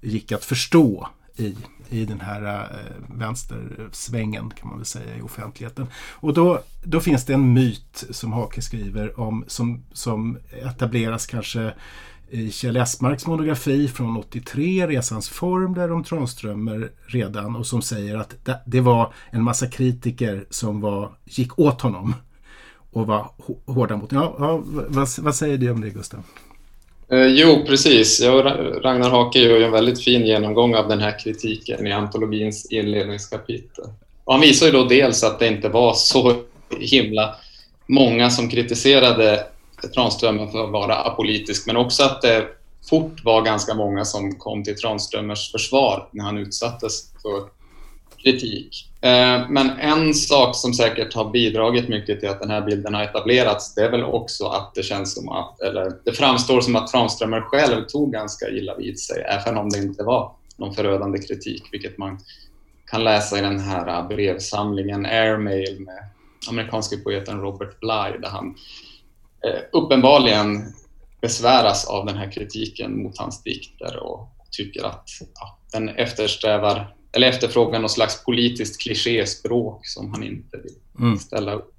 [0.01, 1.55] gick att förstå i,
[1.89, 5.88] i den här äh, vänstersvängen kan man väl säga i offentligheten.
[6.12, 11.73] Och då, då finns det en myt som Hake skriver om som, som etableras kanske
[12.31, 18.17] i Kjell Esmarks monografi från 83, Resans form, där om Tranströmer redan och som säger
[18.17, 22.15] att det var en massa kritiker som var, gick åt honom
[22.91, 23.31] och var
[23.65, 26.23] hårda mot ja, ja vad, vad, säger du om det Gustav?
[27.11, 28.21] Eh, jo, precis.
[28.21, 28.45] Jag
[28.85, 33.85] Ragnar Hake gör ju en väldigt fin genomgång av den här kritiken i antologins inledningskapitel.
[34.23, 36.35] Och han visar ju då dels att det inte var så
[36.79, 37.35] himla
[37.87, 39.43] många som kritiserade
[39.93, 42.47] Tranströmer för att vara apolitisk, men också att det
[42.89, 47.59] fort var ganska många som kom till Tranströmers försvar när han utsattes för
[48.23, 48.89] kritik.
[49.01, 53.03] Eh, men en sak som säkert har bidragit mycket till att den här bilden har
[53.03, 56.87] etablerats, det är väl också att det känns som att, eller det framstår som att
[56.87, 61.63] Tranströmer själv tog ganska illa vid sig, även om det inte var någon förödande kritik,
[61.71, 62.19] vilket man
[62.85, 66.03] kan läsa i den här brevsamlingen Airmail med
[66.49, 68.55] amerikanske poeten Robert Bly, där han
[69.71, 70.73] uppenbarligen
[71.21, 77.28] besväras av den här kritiken mot hans dikter och tycker att ja, den eftersträvar eller
[77.28, 81.19] efterfrågar något slags politiskt klichéspråk som han inte vill mm.
[81.19, 81.75] ställa upp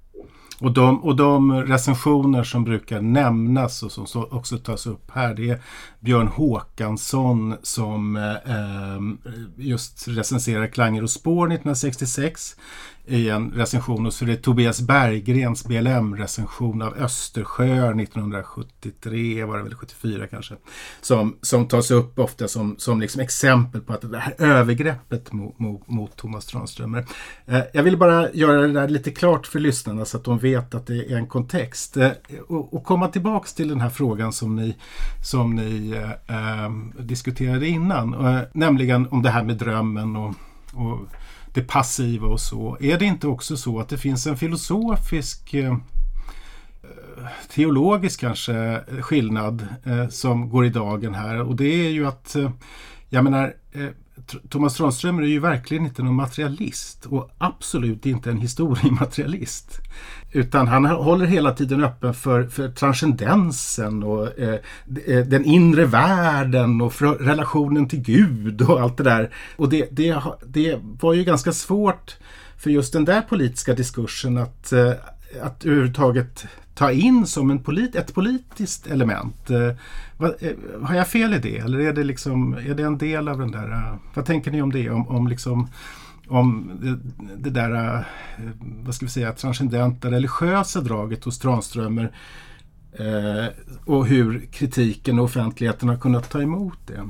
[0.61, 5.49] och de, och de recensioner som brukar nämnas och som också tas upp här det
[5.49, 5.61] är
[5.99, 12.55] Björn Håkansson som eh, just recenserar Klanger och spår 1966
[13.05, 19.63] i en recension och så är det Tobias Berggrens BLM-recension av Östersjö 1973, var det
[19.63, 20.55] väl 74 kanske,
[21.01, 25.59] som, som tas upp ofta som, som liksom exempel på att det här övergreppet mot,
[25.59, 27.05] mot, mot Thomas Tranströmer.
[27.45, 30.75] Eh, jag vill bara göra det där lite klart för lyssnarna så att de vet
[30.75, 31.97] att det är en kontext.
[31.97, 32.11] Eh,
[32.47, 34.75] och, och, komma tillbaks till den här frågan som ni,
[35.23, 40.35] som ni eh, eh diskuterade innan, eh, nämligen om det här med drömmen och,
[40.73, 40.99] och
[41.53, 42.77] det passiva och så.
[42.79, 49.01] Är det inte också så att det finns en filosofisk eh, eh, teologisk kanske eh,
[49.01, 49.67] skillnad
[50.09, 52.35] som går i dagen här och det är ju att
[53.09, 53.53] jag menar
[54.49, 59.79] Thomas Tranströmer är ju verkligen inte någon materialist och absolut inte en historiematerialist.
[60.31, 64.59] Utan han håller hela tiden öppen för, för transcendensen och eh,
[65.07, 69.33] eh den inre världen och relationen till Gud och allt det där.
[69.55, 72.17] Och det, det, det var ju ganska svårt
[72.57, 74.91] för just den där politiska diskursen att, eh,
[75.41, 79.49] att överhuvudtaget ta in som en polit, ett politiskt element.
[79.49, 79.71] Eh,
[80.17, 80.51] vad, eh,
[80.83, 83.51] har jag fel i det eller är det, liksom, är det en del av den
[83.51, 83.71] där...
[83.71, 84.89] Eh, vad tänker ni om det?
[84.89, 85.67] Om, om, liksom,
[86.31, 86.99] om det,
[87.37, 88.03] det där, eh,
[88.59, 92.15] vad ska vi säga, transcendenta religiösa draget hos Tranströmer
[92.99, 93.45] eh,
[93.85, 97.07] och hur kritiken och offentligheten har kunnat ta emot det.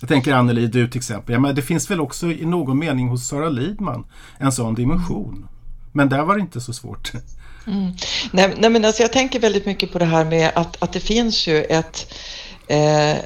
[0.00, 1.32] Jag tänker Anneli, du till exempel.
[1.32, 4.04] Ja, men det finns väl också i någon mening hos Sara Lidman
[4.38, 5.48] en sån dimension.
[5.92, 7.12] Men där var det inte så svårt.
[7.66, 7.92] Mm.
[8.32, 11.00] Nej, nej, men alltså jag tänker väldigt mycket på det här med att, att det
[11.00, 12.14] finns ju ett
[12.66, 13.16] eh,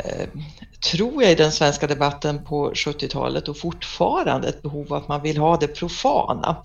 [0.91, 5.23] tror jag i den svenska debatten på 70-talet och fortfarande ett behov av att man
[5.23, 6.63] vill ha det profana.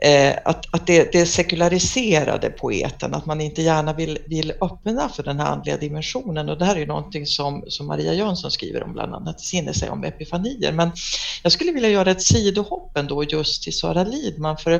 [0.00, 5.22] Eh, att att det, det sekulariserade poeten, att man inte gärna vill, vill öppna för
[5.22, 8.82] den här andliga dimensionen och det här är ju någonting som, som Maria Jönsson skriver
[8.82, 10.72] om bland annat i sin essä om epifanier.
[10.72, 10.92] Men
[11.42, 14.70] jag skulle vilja göra ett sidohopp ändå just till Sara Lidman för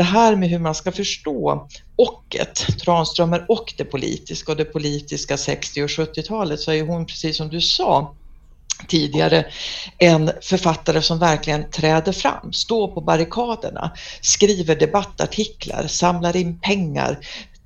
[0.00, 5.36] det här med hur man ska förstå ochet, Tranströmer och det politiska och det politiska
[5.36, 8.14] 60 och 70-talet så är hon precis som du sa
[8.88, 9.46] tidigare
[9.98, 17.18] en författare som verkligen träder fram, står på barrikaderna, skriver debattartiklar, samlar in pengar,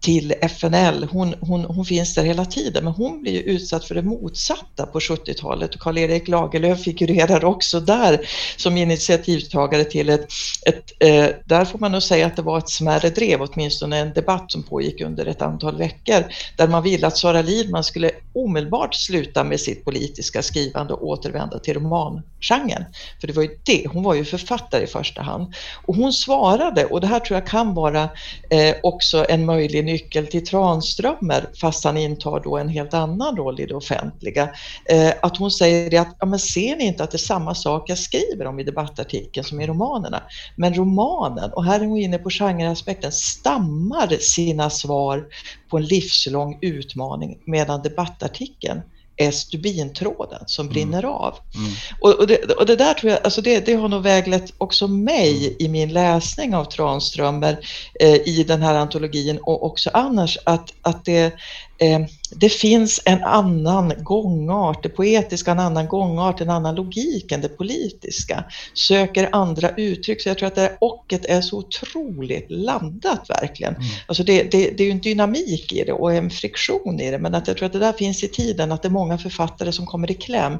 [0.04, 1.08] till FNL.
[1.10, 4.86] Hon, hon, hon finns där hela tiden, men hon blir ju utsatt för det motsatta
[4.86, 10.26] på 70-talet och Karl-Erik Lagerlöf figurerar också där som initiativtagare till ett,
[10.66, 14.12] ett eh, där får man nog säga att det var ett smärre drev, åtminstone en
[14.12, 16.24] debatt som pågick under ett antal veckor,
[16.56, 21.58] där man ville att Sara Lidman skulle omedelbart sluta med sitt politiska skrivande och återvända
[21.58, 22.84] till romangenren.
[23.20, 25.54] För det var ju det, hon var ju författare i första hand.
[25.86, 28.02] Och hon svarade, och det här tror jag kan vara
[28.50, 33.60] eh, också en möjlig nyckel till Tranströmer, fast han intar då en helt annan roll
[33.60, 34.48] i det offentliga.
[34.84, 37.54] Eh, att hon säger det att, ja men ser ni inte att det är samma
[37.54, 40.22] sak jag skriver om i debattartikeln som i romanerna?
[40.56, 45.24] Men romanen, och här är hon inne på genreaspekten, stammar sina svar
[45.70, 48.82] på en livslång utmaning medan debattartikeln
[49.16, 50.72] är stubintråden som mm.
[50.72, 51.10] brinner mm.
[51.10, 51.34] av.
[51.54, 51.70] Mm.
[52.00, 54.88] Och, och, det, och, det, där tror jag, alltså det, det har nog väglett också
[54.88, 55.56] mig mm.
[55.58, 57.58] i min läsning av Tranströmer
[58.00, 61.32] eh, i den här antologin och också annars att, att det,
[61.78, 62.00] eh,
[62.36, 67.48] det finns en annan gångart, det poetiska en annan gångart, en annan logik än det
[67.48, 68.44] politiska.
[68.74, 73.74] Söker andra uttryck, så jag tror att det här ochet är så otroligt laddat verkligen.
[73.74, 73.86] Mm.
[74.06, 77.18] Alltså det, det, det är ju en dynamik i det och en friktion i det,
[77.18, 79.72] men att jag tror att det där finns i tiden, att det är många författare
[79.72, 80.58] som kommer i kläm.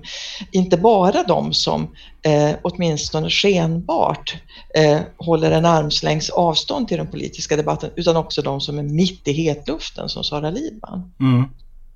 [0.51, 1.83] Inte bara de som
[2.23, 4.37] eh, åtminstone skenbart
[4.75, 9.29] eh, håller en armslängds avstånd till den politiska debatten, utan också de som är mitt
[9.29, 11.13] i hetluften som Sara Lidman.
[11.21, 11.45] Mm.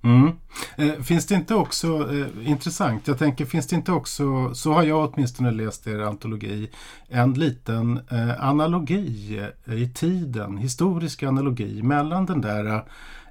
[0.02, 0.32] Mm.
[0.76, 4.82] Eh, finns det inte också, eh, intressant, jag tänker finns det inte också, så har
[4.82, 6.70] jag åtminstone läst er antologi,
[7.08, 12.82] en liten eh, analogi eh, i tiden, historisk analogi mellan den där eh,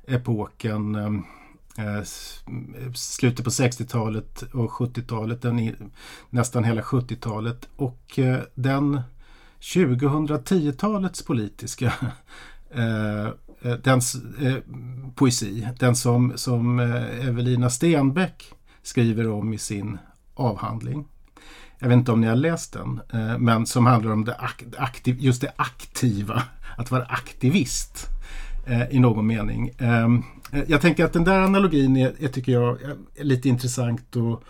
[0.08, 1.06] epoken eh,
[1.86, 2.04] eh
[2.96, 5.46] slutet på 60-talet och 70-talet,
[6.30, 8.20] nästan hela 70-talet och
[8.56, 9.02] den
[9.60, 11.94] 2010-talets politiska
[13.62, 14.02] Eh, den
[14.42, 14.56] eh,
[15.16, 19.98] poesi, den som, som eh, Evelina Stenbeck skriver om i sin
[20.34, 21.08] avhandling.
[21.80, 24.36] Jag vet inte om ni har läst den, eh, men som handlar om det
[24.78, 26.44] aktiv, just det aktiva,
[26.78, 28.08] att vara aktivist
[28.66, 29.72] eh, i någon mening.
[29.78, 32.78] Ehm, eh, jag tänker att den där analogin är, är tycker jag,
[33.16, 34.44] är lite intressant och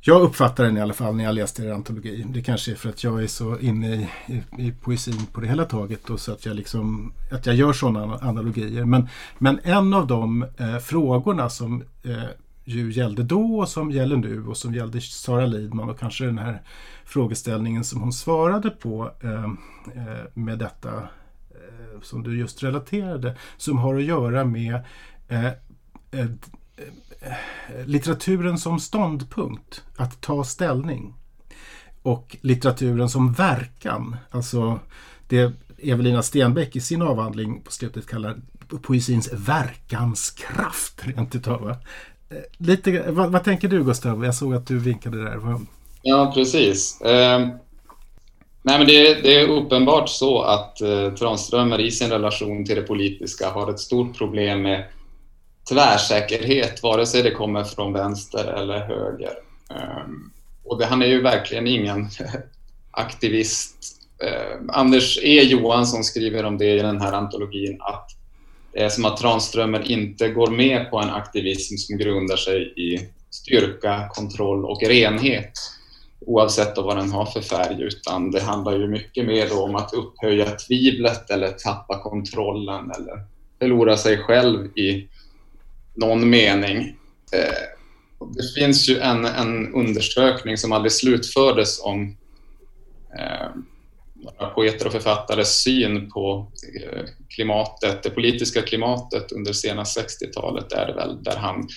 [0.00, 2.26] jag uppfattar den i alla fall när jag läste er antologi.
[2.28, 5.46] Det kanske är för att jag är så inne i, i, i poesin på det
[5.46, 8.84] hela taget och så att jag, liksom, att jag gör sådana analogier.
[8.84, 9.08] Men,
[9.38, 12.24] men en av de eh, frågorna som eh,
[12.64, 16.38] ju gällde då och som gäller nu och som gällde Sara Lidman och kanske den
[16.38, 16.62] här
[17.04, 19.44] frågeställningen som hon svarade på eh,
[19.94, 20.96] eh med detta
[21.50, 24.84] eh, som du just relaterade som har att göra med
[25.28, 25.46] eh,
[26.10, 26.26] eh
[27.84, 31.14] litteraturen som ståndpunkt, att ta ställning.
[32.02, 34.80] Och litteraturen som verkan, alltså
[35.28, 35.52] det
[35.82, 38.36] Evelina Stenbeck i sin avhandling på slutet kallar
[38.82, 41.62] poesins verkanskraft rent utav.
[41.62, 41.76] va?
[42.30, 44.24] Eh, lite, vad, vad, tänker du Gustav?
[44.24, 45.40] Jag såg att du vinkade där.
[46.02, 47.00] Ja, precis.
[47.00, 47.38] Eh,
[48.62, 52.82] nej, men det, det, är uppenbart så att eh, Tranströmer i sin relation till det
[52.82, 54.84] politiska har ett stort problem med
[55.70, 59.32] tvärsäkerhet, vare sig det kommer från vänster eller höger.
[59.70, 60.30] Ehm,
[60.64, 62.08] och det, han är ju verkligen ingen
[62.90, 63.76] aktivist.
[64.24, 68.10] Ehm, Anders E Johansson skriver om det i den här antologin att
[68.72, 73.08] det är som att Tranströmer inte går med på en aktivism som grundar sig i
[73.30, 75.52] styrka, kontroll och renhet
[76.26, 80.50] oavsett vad den har för färg utan det handlar ju mycket mer om att upphöja
[80.50, 83.24] tvivlet eller tappa kontrollen eller
[83.58, 85.08] förlora sig själv i
[86.00, 86.96] någon mening.
[87.32, 87.62] Eh,
[88.36, 92.16] det finns ju en, en undersökning som aldrig slutfördes om
[93.18, 93.48] eh,
[94.54, 100.94] poeter och författares syn på eh, klimatet, det politiska klimatet under sena 60-talet är det
[100.94, 101.68] väl, där han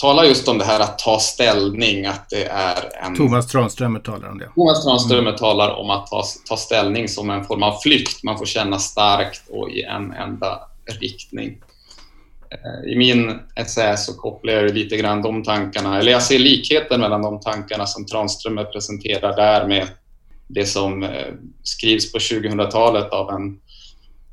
[0.00, 3.16] talar just om det här att ta ställning, att det är en...
[3.16, 4.50] Thomas Tranströmer talar om det.
[4.54, 5.36] Thomas Tranströmer mm.
[5.36, 8.22] talar om att ta, ta ställning som en form av flykt.
[8.22, 10.60] Man får känna starkt och i en enda
[11.00, 11.58] riktning.
[12.50, 17.00] Eh, I min essä så kopplar jag lite grann de tankarna, eller jag ser likheten
[17.00, 19.88] mellan de tankarna som Tranströmer presenterar där med
[20.48, 23.60] det som eh, skrivs på 2000-talet av en,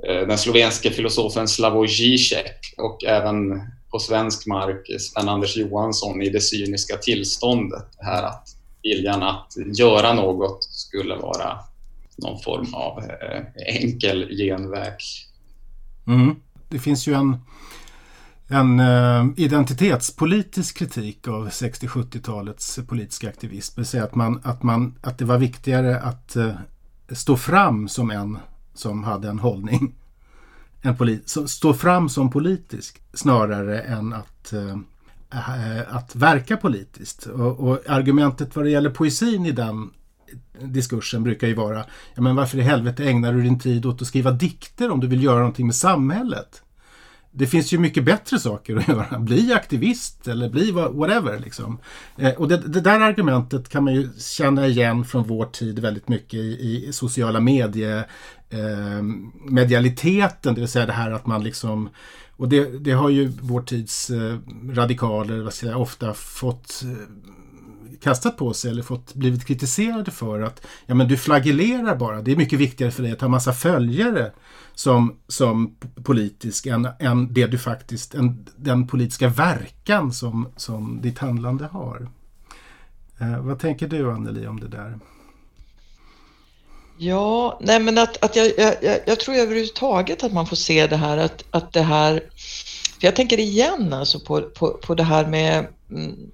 [0.08, 3.62] eh, den slovenske filosofen Slavoj Žižek och även
[3.92, 7.86] på svensk mark Sven-Anders Johansson i det cyniska tillståndet.
[7.98, 8.50] Det här att
[8.84, 11.60] viljan att göra något skulle vara
[12.18, 13.04] någon form av
[13.68, 14.94] enkel genväg.
[16.08, 16.36] Mm.
[16.70, 17.38] Det finns ju en
[18.48, 23.74] en eh, identitetspolitisk kritik av 60-70-talets politiska aktivism.
[23.76, 26.54] Det vill säga att, man, att, man, att det var viktigare att eh,
[27.12, 28.38] stå fram som en
[28.74, 29.96] som hade en hållning.
[30.82, 37.26] En polit, stå fram som politisk snarare än att, eh, att verka politiskt.
[37.26, 39.90] Och, och, argumentet vad det gäller poesin i den
[40.62, 41.86] diskursen brukar ju vara
[42.16, 45.08] ja, men varför i helvete ägnar du din tid åt att skriva dikter om du
[45.08, 46.62] vill göra någonting med samhället?
[47.38, 49.20] Det finns ju mycket bättre saker att göra.
[49.20, 51.40] Bli aktivist eller bli whatever.
[51.40, 51.80] Liksom.
[52.18, 56.08] Eh, och det, det, där argumentet kan man ju känna igen från vår tid väldigt
[56.08, 58.08] mycket i, i sociala medier,
[58.50, 59.02] eh,
[59.46, 61.90] medialiteten, det vill säga det här att man liksom
[62.38, 64.38] och det, det har ju vår tids eh,
[64.70, 70.66] radikaler vad säga, ofta fått eh, kastat på sig eller fått blivit kritiserade för att
[70.86, 72.22] ja men du flagellerar bara.
[72.22, 74.32] Det är mycket viktigare för dig att ha massa följare
[74.78, 81.20] som, som politisk än, än det du faktiskt, än den politiska verkan som, som ditt
[81.20, 82.10] handlande har.
[83.20, 85.00] Eh, vad tänker du Anneli om det där?
[86.98, 90.98] Ja, nej men att, att jag, jag, jag tror överhuvudtaget att man får se det
[90.98, 92.14] här att, att det här,
[93.00, 96.32] för jag tänker igen alltså på, på, på det här med mm,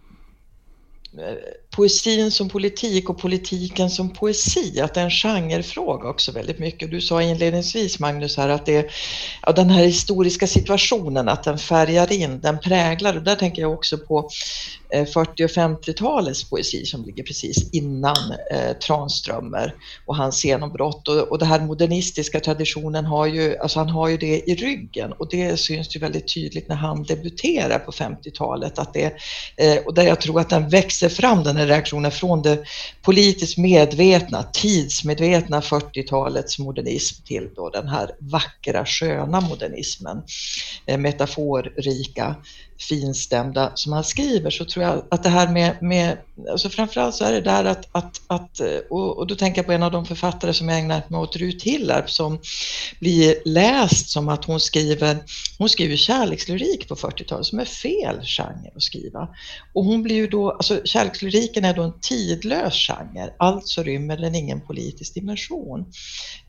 [1.76, 6.92] poesin som politik och politiken som poesi, att det är en genrefråga också väldigt mycket.
[6.92, 8.92] Du sa inledningsvis Magnus här att det
[9.42, 13.74] ja, den här historiska situationen, att den färgar in, den präglar och där tänker jag
[13.74, 14.30] också på
[14.94, 19.76] Eh, 40 och 50-talets poesi som ligger precis innan eh, Tranströmer
[20.06, 21.08] och hans genombrott.
[21.08, 25.12] Och, och den här modernistiska traditionen har ju, alltså han har ju det i ryggen.
[25.12, 29.14] Och det syns ju väldigt tydligt när han debuterar på 50-talet att det,
[29.58, 32.64] eh, och där jag tror att den växer fram den här reaktionen från det
[33.02, 40.24] politiskt medvetna, tidsmedvetna 40-talets modernism till då den här vackra sköna modernismen,
[40.86, 42.36] eh, metaforrika
[42.90, 46.18] finstämda som han skriver så tror jag att det här med, med
[46.52, 49.72] alltså framförallt så är det där att, att, att och, och då tänker jag på
[49.72, 52.40] en av de författare som jag ägnat mig åt, Rut Hillarp, som
[53.00, 55.18] blir läst som att hon skriver,
[55.58, 59.28] hon skriver kärlekslyrik på 40-talet som är fel genre att skriva.
[59.74, 64.36] Och hon blir ju då, alltså kärlekslyriken är då en tidlös genre, alltså rymmer den
[64.36, 65.86] ingen politisk dimension.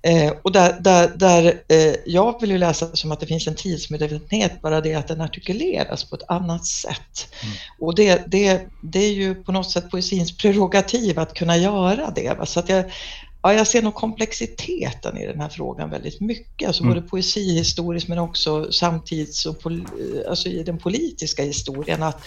[0.03, 3.55] Eh, och där, där, där eh, jag vill ju läsa som att det finns en
[3.55, 7.35] tidsmedvetenhet, bara det att den artikuleras på ett annat sätt.
[7.43, 7.55] Mm.
[7.81, 12.35] Och det, det, det är ju på något sätt poesins prerogativ att kunna göra det.
[12.39, 12.47] Va?
[12.47, 12.85] Så att jag,
[13.43, 16.95] ja, jag ser nog komplexiteten i den här frågan väldigt mycket, alltså mm.
[16.95, 19.89] både poesihistoriskt men också samtids och pol,
[20.29, 22.03] alltså i den politiska historien.
[22.03, 22.23] Att,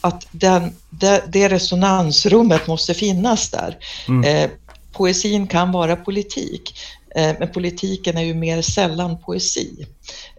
[0.00, 3.78] att den, det, det resonansrummet måste finnas där.
[4.08, 4.24] Mm.
[4.24, 4.50] Eh,
[4.92, 6.78] poesin kan vara politik,
[7.16, 9.86] men politiken är ju mer sällan poesi.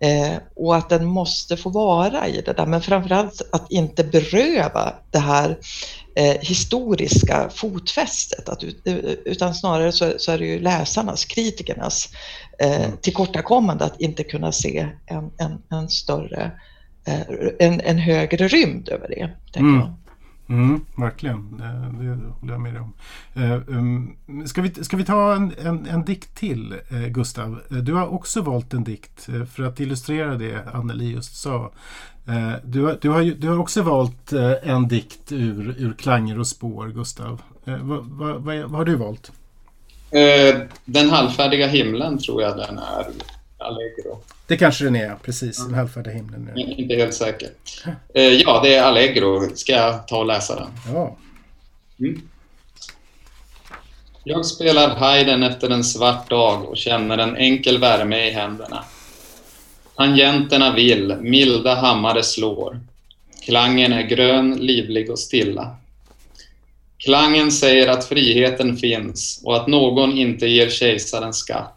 [0.01, 4.93] Eh, och att den måste få vara i det där, men framförallt att inte beröva
[5.11, 5.57] det här
[6.15, 8.63] eh, historiska fotfästet, att,
[9.25, 12.09] utan snarare så, är det ju läsarnas, kritikernas
[12.59, 12.91] mm.
[13.01, 16.51] tillkortakommande att inte kunna se en, en, en större,
[17.59, 19.59] en, en högre rymd över det.
[19.59, 19.82] Mm.
[20.50, 22.93] Mm, verkligen, det håller jag med dig om.
[23.34, 27.62] Eh, um, ska vi, ska vi ta en, en, en dikt till, eh, Gustav?
[27.72, 31.72] Eh, du har också valt en dikt eh, för att illustrera det Anneli just sa.
[32.28, 34.34] Eh, du har, du, har, du har också valt
[34.64, 37.41] en dikt ur, ur Klanger och spår, Gustav.
[37.64, 39.32] Vad, vad, vad, vad har du valt?
[40.86, 43.08] Den halvfärdiga himlen tror jag den är
[43.58, 44.22] Allegro.
[44.48, 45.66] Det kanske den är, precis.
[45.66, 46.52] Den halvfärdiga himlen.
[46.56, 46.62] Ja.
[46.62, 47.50] Inte helt säker.
[48.14, 49.56] Eh, ja, det är Allegro.
[49.56, 50.70] Ska jag ta och läsa den?
[50.93, 51.18] Ja.
[52.00, 52.22] Mm.
[54.24, 58.84] Jag spelar Haydn efter en svart dag och känner en enkel värme i händerna.
[59.95, 62.80] Tangenterna vill, milda hammare slår.
[63.45, 65.76] Klangen är grön, livlig och stilla.
[66.98, 71.76] Klangen säger att friheten finns och att någon inte ger kejsaren skatt.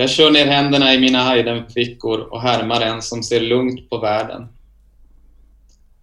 [0.00, 4.48] Jag kör ner händerna i mina Haydn-fickor och härmar en som ser lugnt på världen.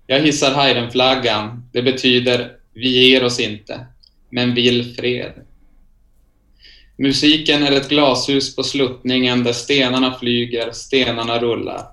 [0.07, 1.69] Jag hissar Heidenflaggan.
[1.71, 3.85] Det betyder vi ger oss inte,
[4.29, 5.33] men vill fred.
[6.95, 11.87] Musiken är ett glashus på sluttningen där stenarna flyger, stenarna rullar.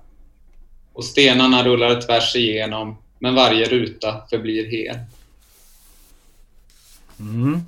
[0.93, 4.97] Och stenarna rullar tvärs igenom, men varje ruta förblir hel.
[7.19, 7.59] Mm.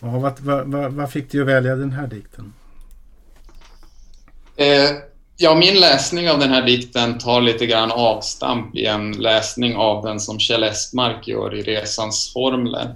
[0.00, 2.52] Ja, vad, vad, vad, fick dig att välja den här dikten?
[4.56, 4.90] Eh,
[5.36, 10.04] ja, min läsning av den här dikten tar lite grann avstamp i en läsning av
[10.04, 12.94] den som Kjell Estmark gör i Resans formler.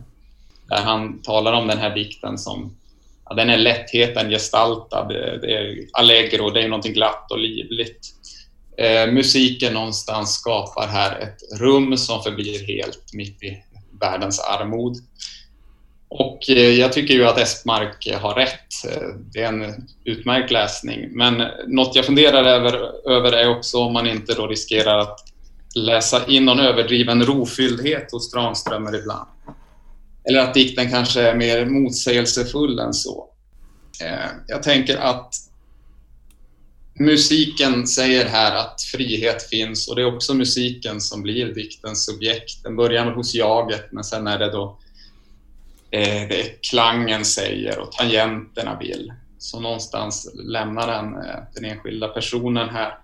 [0.68, 2.76] Där han talar om den här dikten som
[3.24, 5.08] ja, den är lättheten gestaltad.
[5.08, 8.14] Det är allegro, det är någonting glatt och livligt.
[8.78, 13.64] Eh, musiken någonstans skapar här ett rum som förblir helt mitt i
[14.00, 14.96] världens armod.
[16.08, 18.84] Och eh, jag tycker ju att Espmark har rätt.
[18.88, 21.08] Eh, det är en utmärkt läsning.
[21.10, 22.72] Men något jag funderar över,
[23.10, 25.20] över är också om man inte då riskerar att
[25.74, 29.28] läsa in någon överdriven rofylldhet hos Tranströmer ibland.
[30.28, 33.28] Eller att dikten kanske är mer motsägelsefull än så.
[34.02, 35.34] Eh, jag tänker att
[37.00, 42.62] musiken säger här att frihet finns och det är också musiken som blir diktens subjekt.
[42.62, 44.78] Den börjar hos jaget men sen är det då
[45.90, 49.12] eh, det klangen säger och tangenterna vill.
[49.38, 52.98] Så någonstans lämnar den eh, den enskilda personen här.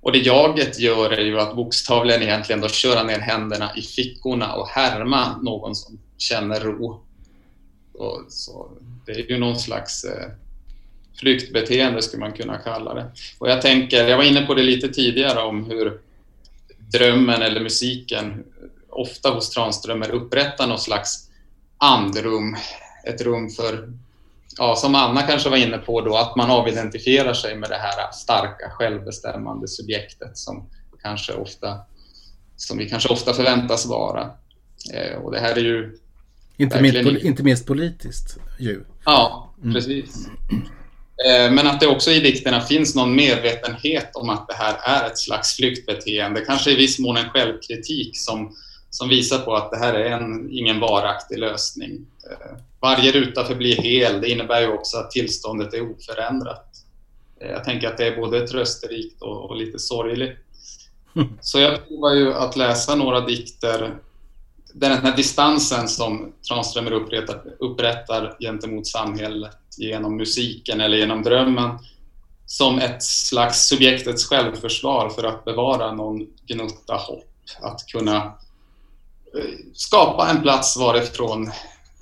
[0.00, 4.54] Och det jaget gör är ju att bokstavligen egentligen då köra ner händerna i fickorna
[4.54, 7.02] och härma någon som känner ro.
[7.92, 8.70] Och så
[9.06, 10.30] det är ju någon slags eh,
[11.20, 13.10] flyktbeteende skulle man kunna kalla det.
[13.38, 16.00] Och jag tänker, jag var inne på det lite tidigare om hur
[16.78, 18.44] drömmen eller musiken
[18.88, 21.28] ofta hos Tranströmer upprättar någon slags
[21.82, 22.56] andrum,
[23.04, 23.92] ett rum för,
[24.58, 28.12] ja, som Anna kanske var inne på då, att man avidentifierar sig med det här
[28.12, 30.70] starka självbestämmande subjektet som
[31.02, 31.78] kanske ofta,
[32.56, 34.30] som vi kanske ofta förväntas vara.
[34.94, 35.98] Eh, och det här är ju
[36.56, 38.84] inte minst, inte minst politiskt ju.
[39.04, 39.74] Ja, mm.
[39.74, 40.26] precis.
[40.50, 41.54] Mm.
[41.54, 45.18] Men att det också i dikterna finns någon medvetenhet om att det här är ett
[45.18, 48.56] slags flyktbeteende, kanske i viss mån en självkritik som,
[48.92, 52.06] som visar på att det här är en, ingen varaktig lösning.
[52.30, 56.66] Eh, varje ruta förblir hel, det innebär ju också att tillståndet är oförändrat.
[57.40, 60.38] Eh, jag tänker att det är både trösterikt och, och lite sorgligt.
[61.40, 63.98] Så jag provar ju att läsa några dikter
[64.74, 71.78] den här distansen som Tranströmer upprättar, upprättar gentemot samhället genom musiken eller genom drömmen
[72.46, 77.28] som ett slags subjektets självförsvar för att bevara någon gnutta hopp.
[77.60, 78.32] Att kunna
[79.74, 81.46] skapa en plats varifrån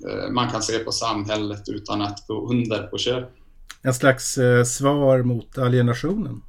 [0.09, 3.29] eh, man kan se på samhället utan att gå under på köp.
[3.81, 6.41] En slags eh, svar mot alienationen?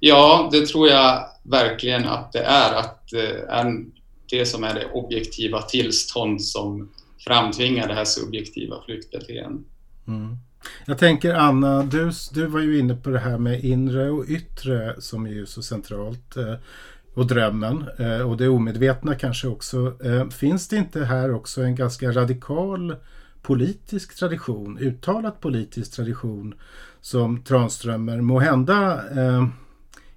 [0.00, 2.74] Ja, det tror jag verkligen att det är.
[2.74, 3.12] Att
[3.48, 3.92] en
[4.30, 9.66] det som är det objektiva tillstånd som framtvingar det här subjektiva flyktbeteendet.
[10.06, 10.36] Mm.
[10.86, 15.00] Jag tänker Anna, du, du var ju inne på det här med inre och yttre
[15.00, 16.36] som är ju så centralt.
[17.14, 19.96] Och drömmen eh, och det omedvetna kanske också.
[20.04, 22.96] Eh, finns det inte här också en ganska radikal
[23.42, 26.54] politisk tradition, uttalat politisk tradition
[27.00, 29.46] som Tranströmer må hända eh,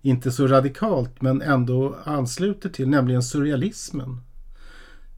[0.02, 4.22] inte så radikalt men ändå ansluter till, nämligen surrealismen.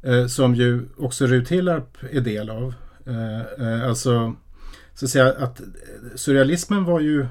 [0.01, 2.73] Eh, som ju också Rut Hillarp är del av.
[3.05, 4.35] Eh, eh, alltså,
[4.93, 5.65] så att säga att eh,
[6.15, 7.27] surrealismen var ju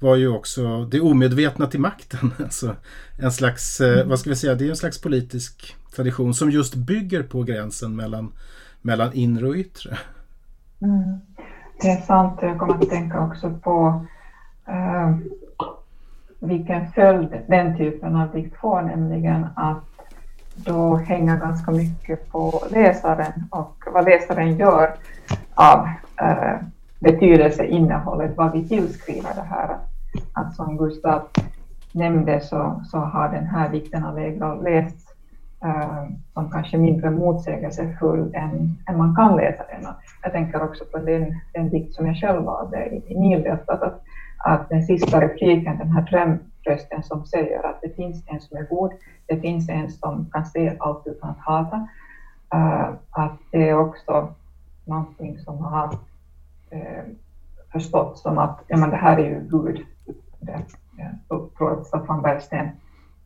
[0.00, 2.32] var ju också det omedvetna till makten.
[2.38, 2.76] Alltså
[3.18, 4.08] en slags, mm.
[4.08, 7.96] vad ska vi säga, det är en slags politisk tradition som just bygger på gränsen
[7.96, 8.32] mellan,
[8.82, 9.98] mellan inre och yttre.
[10.82, 11.18] Mm.
[11.82, 14.06] Det är sant, jag kommer att tänka också på
[14.68, 15.16] uh,
[16.38, 19.84] vilken följd den typen av dikt får, nämligen att
[20.54, 24.94] då hänger ganska mycket på läsaren och vad läsaren gör
[25.54, 25.88] av
[26.20, 26.56] eh,
[26.98, 29.78] betydelseinnehållet, vad vi tillskriver det här.
[30.32, 31.22] Att som Gustav
[31.92, 35.04] nämnde så, så har den här dikten Allegro lästs
[35.64, 36.04] äh,
[36.34, 39.86] som kanske mindre motsägelsefull än, än man kan läsa den.
[40.22, 44.02] Jag tänker också på den, den dikt som jag själv valde i, i Nildeltat, att
[44.44, 48.62] att den sista repliken, den här drömrösten som säger att det finns en som är
[48.62, 48.92] god,
[49.26, 51.88] det finns en som kan se allt utan att hata,
[52.54, 54.34] äh, att det är också
[54.84, 55.86] någonting som har
[56.72, 57.02] uh,
[57.72, 59.86] förstått som att ja, men det här är ju Gud.
[60.48, 60.60] Eh,
[61.28, 62.68] det, att Staffan Bergsten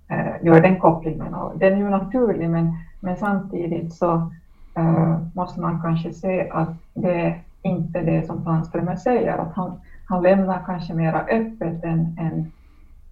[0.08, 4.30] eh, gör den kopplingen och den är ju naturlig men, men samtidigt så
[4.76, 9.80] eh, måste man kanske se att det är inte det som Tranströmer säger, att han,
[10.08, 12.52] han lämnar kanske mera öppet än, än,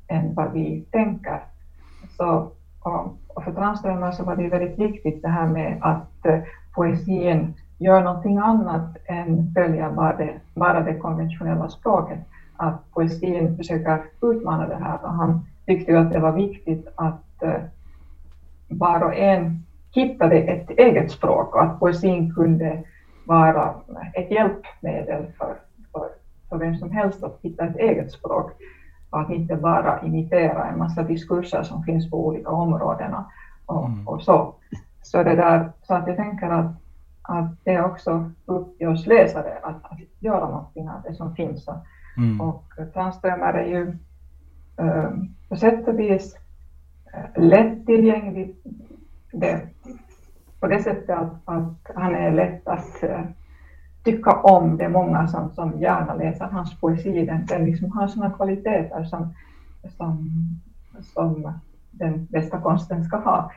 [0.09, 1.41] än vad vi tänker.
[2.17, 2.51] Så
[2.81, 6.27] och, och för Tranströmer så var det väldigt viktigt det här med att
[6.75, 12.19] poesin gör någonting annat än följa bara det, bara det konventionella språket.
[12.63, 17.43] Att poesin försöker utmana det här och han tyckte ju att det var viktigt att
[17.43, 17.65] uh,
[18.69, 22.85] var och en hittade ett eget språk och att poesin kunde
[23.27, 23.75] vara
[24.15, 25.57] ett hjälpmedel för,
[25.93, 26.09] för,
[26.49, 28.51] för vem som helst att hitta ett eget språk
[29.11, 33.15] och att inte bara imitera en massa diskurser som finns på olika områden
[33.67, 34.09] och, mm.
[34.09, 34.55] och så.
[35.03, 36.73] Så, det där, så att jag tänker att,
[37.23, 41.35] att det är också upp till oss läsare att, att göra någonting av det som
[41.35, 41.69] finns.
[42.17, 42.41] Mm.
[42.41, 43.97] Och Tranströmer är ju
[44.77, 45.11] äh,
[45.49, 46.37] på sätt och vis
[47.13, 48.57] äh, lättillgänglig
[49.33, 49.69] det,
[50.61, 53.25] på det sättet att, att han är lätt att uh,
[54.05, 54.77] tycka om.
[54.77, 57.27] Det är många som, som gärna läser hans poesi.
[57.27, 59.35] Den, den liksom har sådana kvaliteter som,
[59.97, 60.31] som,
[61.03, 61.53] som
[61.91, 63.53] den bästa konsten ska ha.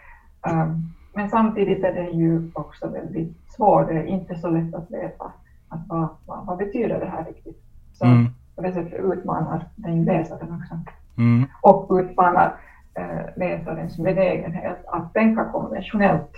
[0.48, 3.86] Um, men samtidigt är den ju också väldigt svår.
[3.86, 5.32] Det är inte så lätt att veta
[5.70, 7.64] att vad, vad, vad betyder det här riktigt.
[7.94, 8.28] Så mm.
[8.56, 10.80] På det sättet utmanar den läsaren också.
[11.18, 11.46] Mm.
[11.62, 12.56] Och utmanar
[12.94, 16.32] eh, läsarens benägenhet att tänka konventionellt.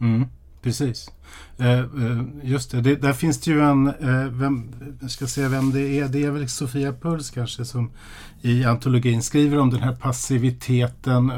[0.00, 0.24] Mm,
[0.62, 1.10] precis.
[1.58, 5.48] Eh, eh, just det, det, där finns det ju en, eh, vem, jag ska säga
[5.48, 7.90] vem det är, det är väl Sofia Puls kanske som
[8.42, 11.32] i antologin skriver om den här passiviteten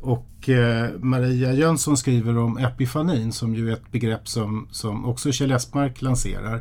[0.00, 0.48] och
[0.98, 6.02] Maria Jönsson skriver om epifanin som ju är ett begrepp som, som också Kjell Espmark
[6.02, 6.60] lanserar.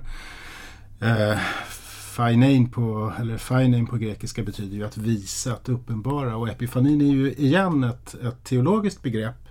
[2.16, 7.06] Fainein på, eller fainein på grekiska betyder ju att visa, att uppenbara och epifanin är
[7.06, 9.50] ju igen ett, ett teologiskt begrepp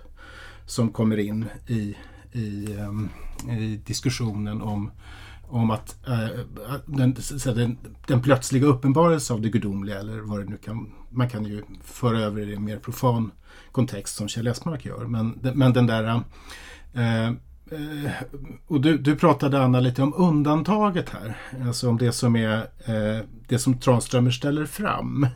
[0.65, 1.95] som kommer in i,
[2.31, 3.09] i, um,
[3.49, 4.91] i diskussionen om,
[5.47, 10.49] om att uh, den, så den, den plötsliga uppenbarelse av det gudomliga eller vad det
[10.49, 13.31] nu kan, man kan ju föra över det i en mer profan
[13.71, 15.05] kontext som Kjell Esmark gör.
[15.05, 16.15] Men, men den där
[16.95, 17.31] uh,
[17.71, 18.11] Eh,
[18.67, 21.37] och du, du pratade Anna lite om undantaget här.
[21.67, 25.27] Alltså om det som är eh, det som Tranströmer ställer fram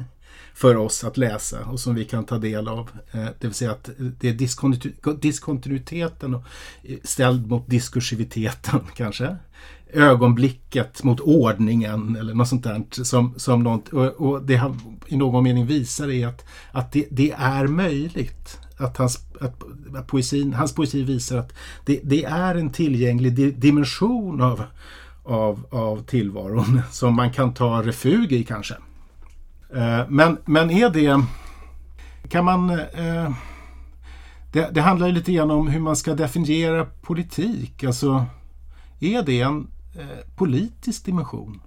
[0.54, 2.90] för oss att läsa och som vi kan ta del av.
[3.12, 9.36] Eh, det vill säga att det är diskontinuiteten eh, ställd mot diskursiviteten kanske.
[9.94, 13.04] Ögonblicket mot ordningen eller något sånt där.
[13.04, 17.08] Som, som något, och, och det han i någon mening visar är att, att det,
[17.12, 19.64] det är möjligt att hans, att,
[19.96, 21.54] att poesin, hans poesi visar att
[21.86, 24.64] det, det är en tillgänglig di dimension av,
[25.24, 28.76] av, av tillvaron som man kan ta refug i kanske.
[29.76, 31.24] Eh, men, men är det...
[32.30, 32.70] Kan man...
[32.70, 33.32] Eh,
[34.52, 37.84] det, det handlar ju lite grann om hur man ska definiera politik.
[37.84, 38.26] Alltså,
[39.00, 41.62] är det en eh, politisk dimension?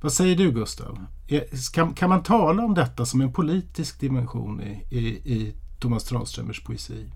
[0.00, 0.98] Vad säger du Gustav?
[1.30, 6.04] Eh, kan, kan man tala om detta som en politisk dimension i, i, i Thomas
[6.04, 7.06] Tranströmers poesi?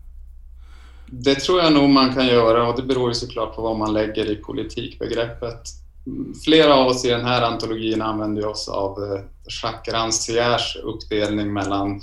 [1.07, 3.93] Det tror jag nog man kan göra och det beror ju såklart på vad man
[3.93, 5.61] lägger i politikbegreppet.
[6.07, 9.21] Mm, flera av oss i den här antologin använder oss av eh,
[9.63, 12.01] Jacques Rancières uppdelning mellan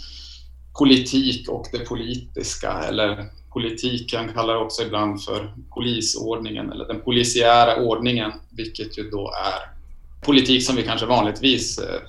[0.79, 8.31] politik och det politiska eller politiken kallar också ibland för polisordningen eller den polisiära ordningen,
[8.49, 9.80] vilket ju då är
[10.21, 12.01] politik som vi kanske vanligtvis eh,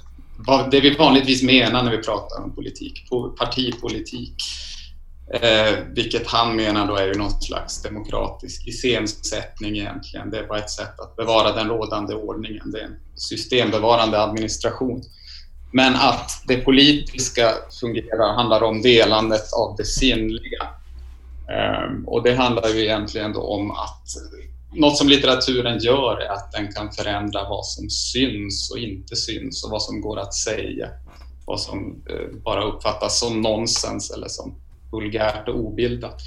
[0.71, 3.09] det vi vanligtvis menar när vi pratar om politik,
[3.39, 4.35] partipolitik.
[5.35, 10.31] Eh, vilket han menar då är ju någon slags demokratisk iscensättning egentligen.
[10.31, 12.71] Det är bara ett sätt att bevara den rådande ordningen.
[12.71, 15.03] Det är en systembevarande administration.
[15.73, 20.63] Men att det politiska fungerar handlar om delandet av det sinnliga.
[21.49, 24.09] Eh, och det handlar ju egentligen då om att
[24.75, 29.65] något som litteraturen gör är att den kan förändra vad som syns och inte syns
[29.65, 30.89] och vad som går att säga.
[31.47, 34.55] Vad som eh, bara uppfattas som nonsens eller som
[34.93, 36.21] vulgärt och obildat.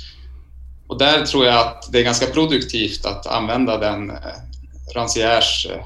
[0.87, 4.15] Och där tror jag att det är ganska produktivt att använda den eh,
[4.95, 5.85] Rancières eh,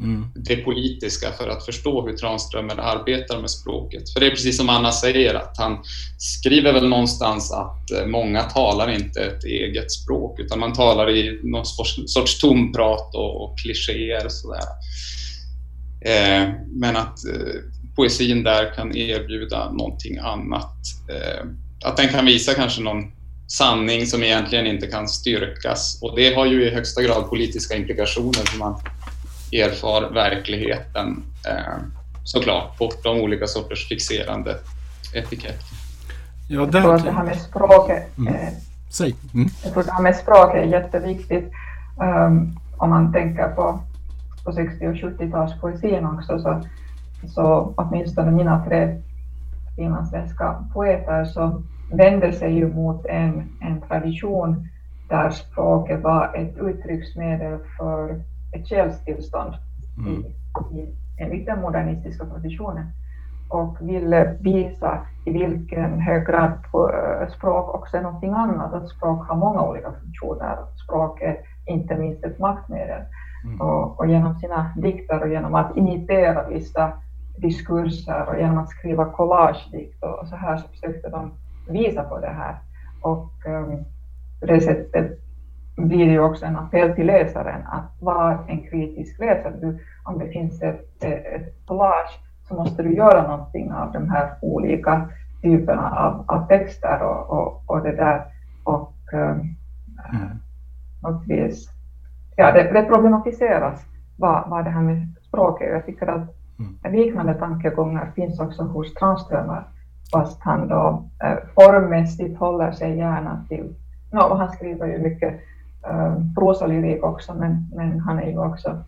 [0.00, 0.24] Mm.
[0.34, 4.12] det politiska för att förstå hur Tranströmer arbetar med språket.
[4.12, 5.78] För det är precis som Anna säger, att han
[6.18, 11.40] skriver väl någonstans att eh, många talar inte ett eget språk utan man talar i
[11.42, 11.66] någon
[12.06, 14.64] sorts tomprat och, och klichéer och sådär.
[16.00, 17.60] Eh, men att eh,
[17.96, 20.76] poesin där kan erbjuda någonting annat.
[21.10, 21.46] Eh,
[21.84, 23.12] att den kan visa kanske någon
[23.48, 28.46] sanning som egentligen inte kan styrkas och det har ju i högsta grad politiska implikationer
[28.46, 28.80] för man
[29.52, 31.82] erfar verkligheten eh,
[32.24, 34.56] såklart bortom olika sorters fixerande
[35.14, 35.78] etiketter.
[36.48, 38.34] Ja, jag tror att det här med språket mm.
[38.34, 38.48] eh,
[38.90, 39.14] Säg.
[39.34, 39.48] Mm.
[39.64, 41.52] Jag tror det här med språk är jätteviktigt.
[42.00, 43.80] Um, om man tänker på,
[44.44, 46.62] på 60 och 70-talspoesin också så,
[47.34, 49.02] så åtminstone mina tre
[49.76, 54.68] finlandssvenska poeter som vände sig ju mot en, en tradition
[55.08, 58.20] där språket var ett uttrycksmedel för
[58.52, 59.54] ett själstillstånd
[59.98, 60.24] mm.
[60.24, 62.86] i, i, enligt den modernistiska traditionen
[63.48, 69.28] och ville visa i vilken hög grad eh, språk också är någonting annat, att språk
[69.28, 70.56] har många olika funktioner.
[70.84, 71.36] Språk är
[71.66, 73.02] inte minst ett maktmedel.
[73.44, 73.60] Mm.
[73.60, 76.92] Och, och, genom sina dikter och genom att imitera vissa
[77.36, 81.32] diskurser och genom att skriva collagedikt och så här så försökte de
[81.68, 82.58] visa på det här.
[83.02, 83.84] Och um,
[84.40, 85.18] på det sättet
[85.78, 89.54] blir det ju också en appell till läsaren att vara en kritisk läsare.
[89.60, 94.30] Du, om det finns ett, ett collage så måste du göra någonting av de här
[94.40, 95.08] olika
[95.42, 98.24] typerna av, av texter och, och, och det där.
[98.64, 99.56] Och um,
[100.14, 100.38] mm.
[102.36, 103.84] ja, det, det problematiseras
[104.16, 105.72] vad, vad det här med språk är.
[105.72, 106.94] Jag tycker att mm.
[106.94, 109.62] liknande tankegångar finns också hos Tranströmer,
[110.12, 113.74] fast han då eh, formmässigt håller sig gärna till,
[114.12, 115.40] no, han skriver ju mycket
[115.86, 118.84] Ähm, eh, prosalyrik också, men, men han är ju också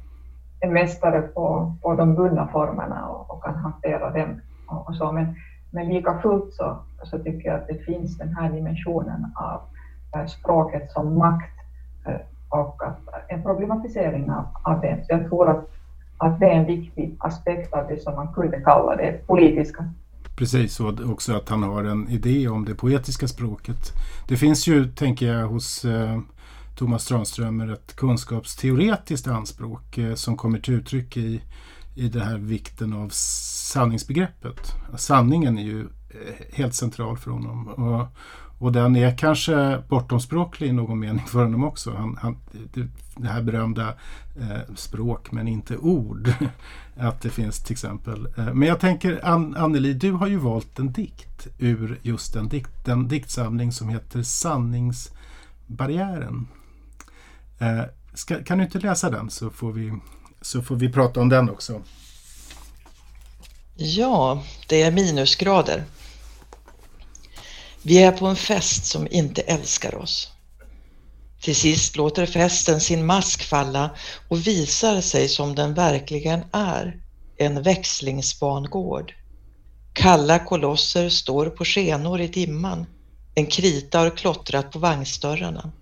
[0.60, 4.40] en mästare på, på de bundna formerna och, och kan hantera dem.
[4.66, 5.12] Och, och, så.
[5.12, 5.34] Men,
[5.70, 9.60] men lika fullt så, så tycker jag att det finns den här dimensionen av
[10.16, 11.56] äh, språket som makt
[12.06, 12.14] äh,
[12.48, 15.04] och att, äh, en problematisering av, av det.
[15.06, 15.70] Så jag tror att,
[16.18, 19.84] att det är en viktig aspekt av det som man kunde kalla det politiska.
[20.36, 23.92] Precis, och också att han har en idé om det poetiska språket.
[24.28, 26.18] Det finns ju, tänker jag, hos eh,
[26.80, 31.42] Thomas Tranströmer ett kunskapsteoretiskt anspråk eh, som kommer till uttryck i,
[31.94, 34.72] i den här vikten av sanningsbegreppet.
[34.96, 35.86] Sanningen är ju eh,
[36.52, 37.68] helt central för honom.
[37.68, 38.06] Och,
[38.58, 41.90] och den är kanske bortomspråklig i någon mening för honom också.
[41.90, 42.36] Han, han,
[43.16, 43.88] det, här berömda
[44.40, 46.32] eh, språk men inte ord.
[46.96, 48.28] Att det finns till exempel.
[48.36, 52.48] Eh, men jag tänker An Anneli, du har ju valt en dikt ur just den
[52.48, 56.46] dikt, den diktsamling som heter Sanningsbarriären.
[57.60, 57.84] Eh,
[58.14, 59.92] ska, kan du inte läsa den så får, vi,
[60.42, 61.82] så får vi prata om den också.
[63.76, 65.84] Ja, det är minusgrader.
[67.82, 70.32] Vi är på en fest som inte älskar oss.
[71.40, 73.90] Till sist låter festen sin mask falla
[74.28, 77.00] och visar sig som den verkligen är,
[77.36, 79.14] en växlingsbangård.
[79.92, 82.86] Kalla kolosser står på skenor i dimman.
[83.34, 85.72] En krita har klottrat på vagnsdörrarna.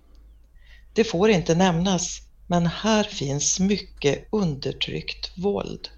[0.99, 5.89] Det får inte nämnas, men här finns mycket undertryckt våld.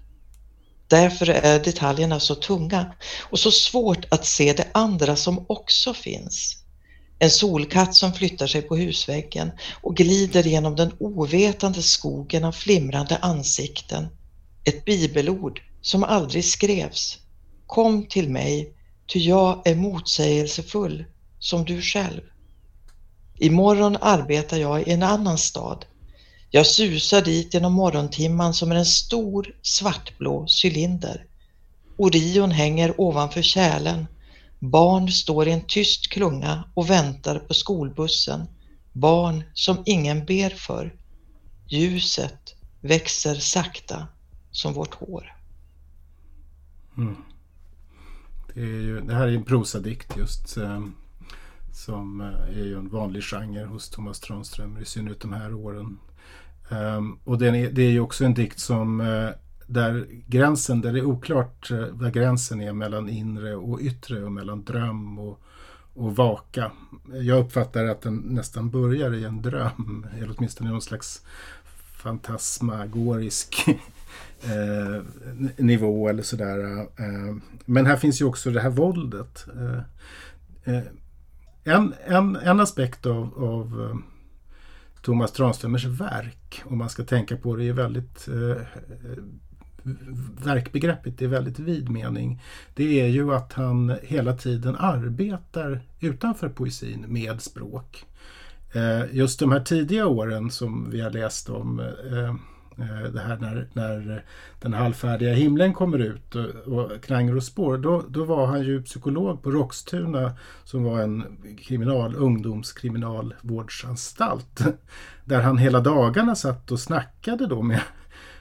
[0.87, 2.93] Därför är detaljerna så tunga
[3.31, 6.63] och så svårt att se det andra som också finns.
[7.19, 13.17] En solkatt som flyttar sig på husväggen och glider genom den ovetande skogen av flimrande
[13.17, 14.07] ansikten.
[14.63, 17.17] Ett bibelord som aldrig skrevs.
[17.67, 18.73] Kom till mig,
[19.07, 21.05] ty jag är motsägelsefull
[21.39, 22.21] som du själv.
[23.43, 25.85] Imorgon arbetar jag i en annan stad.
[26.49, 31.25] Jag susar dit genom morgontimman som är en stor svartblå cylinder.
[31.97, 34.07] Orion hänger ovanför kärlen.
[34.59, 38.47] Barn står i en tyst klunga och väntar på skolbussen.
[38.93, 40.95] Barn som ingen ber för.
[41.67, 44.07] Ljuset växer sakta
[44.51, 45.35] som vårt hår.
[46.97, 47.15] Mm.
[48.53, 50.57] Det, ju, det, här är en prosadikt just.
[50.57, 50.95] Ehm,
[51.85, 55.97] som eh, är ju en vanlig genre hos Thomas Tranströmer i synnerhet de här åren.
[56.69, 59.29] Ehm, och är, det är ju också en dikt som eh,
[59.67, 64.31] där gränsen, där det är oklart uh, vad gränsen är mellan inre och yttre och
[64.31, 65.39] mellan dröm och,
[65.93, 66.71] och vaka.
[67.13, 71.21] Jag uppfattar att den nästan börjar i en dröm, eller åtminstone någon slags
[72.03, 73.65] fantasmagorisk
[74.43, 75.03] eh,
[75.57, 76.79] nivå eller sådär.
[76.79, 79.45] Eh, men här finns ju också det här våldet.
[80.65, 80.81] Eh,
[81.63, 83.97] en, en, en aspekt av, av eh,
[85.01, 88.61] Thomas Tranströmers verk, om man ska tänka på det, är väldigt eh,
[90.43, 92.41] verkbegreppet i väldigt vid mening.
[92.75, 98.05] Det är ju att han hela tiden arbetar utanför poesin med språk.
[98.73, 102.35] Eh, just de här tidiga åren som vi har läst om Eh,
[102.81, 104.25] Eh, det här när, när
[104.59, 108.83] den halvfärdiga himlen kommer ut och, och Knanger och spår, då, då var han ju
[108.83, 110.31] psykolog på Roxtuna
[110.63, 114.61] som var en kriminal, ungdomskriminalvårdsanstalt.
[115.25, 117.81] Där han hela dagarna satt och snackade då med,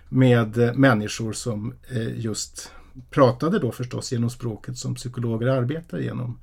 [0.09, 2.72] med eh, människor som eh, just
[3.11, 6.38] pratade då förstås genom språket som psykologer arbetar genom.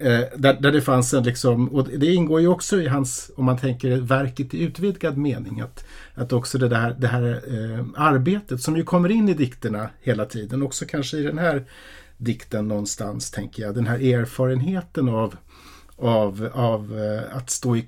[0.00, 3.44] Eh, där, där det fanns en liksom, och det ingår ju också i hans, om
[3.44, 5.84] man tänker verket i utvidgad mening, att,
[6.14, 10.24] att också det, där, det här eh, arbetet som ju kommer in i dikterna hela
[10.24, 11.64] tiden, också kanske i den här
[12.16, 13.74] dikten någonstans, tänker jag.
[13.74, 15.36] Den här erfarenheten av,
[15.96, 17.84] av, av eh, att stå i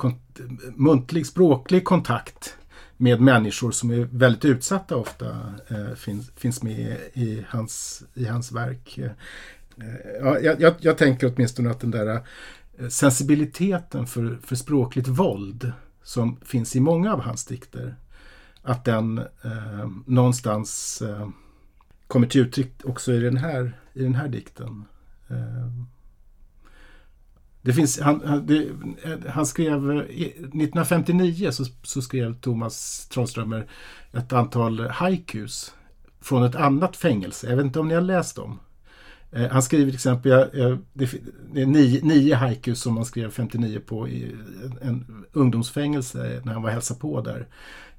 [0.77, 2.57] muntlig, språklig kontakt
[2.97, 5.27] med människor som är väldigt utsatta ofta
[5.69, 8.99] eh, finns, finns med i hans, i hans verk.
[9.81, 12.21] Eh, ja, jag, jag, tänker åtminstone att den där
[12.79, 15.73] eh, sensibiliteten för, för språkligt våld
[16.03, 17.95] som finns i många av hans dikter,
[18.63, 21.29] att den eh, någonstans eh,
[22.07, 24.85] kommer till uttryck också i den här, i den här dikten.
[25.29, 25.85] Eh,
[27.63, 28.69] det finns, han, det,
[29.03, 33.67] eh, han skrev 1959 så, så skrev Thomas Tranströmer
[34.13, 35.75] ett antal haikus
[36.21, 37.49] från ett annat fängelse.
[37.49, 38.59] Jag vet inte om ni har läst dem?
[39.33, 41.11] Eh, han skriver till exempel, jag, jag, det,
[41.53, 44.37] det är nio, nio haikus som han skrev 59 på i
[44.83, 47.49] en ungdomsfängelse när han var hälsa på där.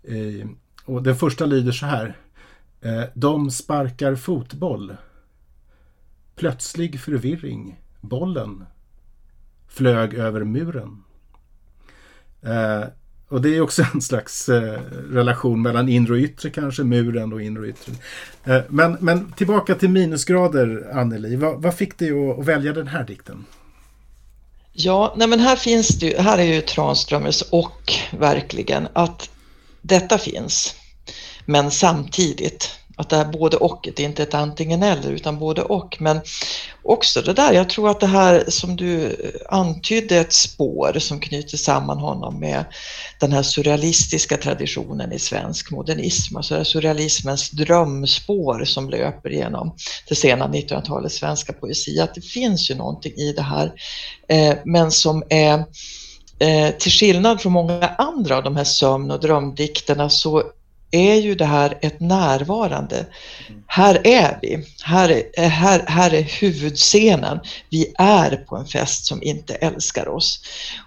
[0.04, 0.48] Eh,
[0.86, 2.18] och den första lyder så här.
[2.82, 4.96] Eh, de sparkar fotboll.
[6.36, 7.82] Plötslig förvirring.
[8.02, 8.66] Bollen
[9.68, 11.04] flög över muren.
[12.42, 12.84] Eh,
[13.32, 14.80] och det är också en slags eh,
[15.12, 17.94] relation mellan inre och yttre kanske, muren och inre och yttre.
[18.44, 21.36] Eh, men, men tillbaka till minusgrader, Anneli.
[21.36, 23.46] Vad, vad fick dig att, att, välja den här dikten?
[24.74, 29.30] Ja, nej men här finns det ju, här är ju Tranströmers och verkligen att
[29.82, 30.76] detta finns.
[31.46, 35.62] Men samtidigt att det här både och, det är inte ett antingen eller utan både
[35.62, 35.98] och.
[36.00, 36.22] Men
[36.84, 39.14] också det där, jag tror att det här som du eh,
[39.50, 42.66] antydde ett spår som knyter samman honom med
[43.20, 49.76] den här surrealistiska traditionen i svensk modernism, alltså det surrealismens drömspår som löper genom
[50.10, 53.72] det sena 1900-talets svenska poesi, att det finns ju någonting i det här,
[54.28, 55.66] eh, men som är
[56.40, 60.44] eh, till skillnad från många andra av de här sömn och drömdikterna så
[60.92, 63.06] är ju det här ett närvarande.
[63.68, 67.40] Här är vi, här är, här, här är huvudscenen.
[67.70, 70.44] Vi är på en fest som inte älskar oss.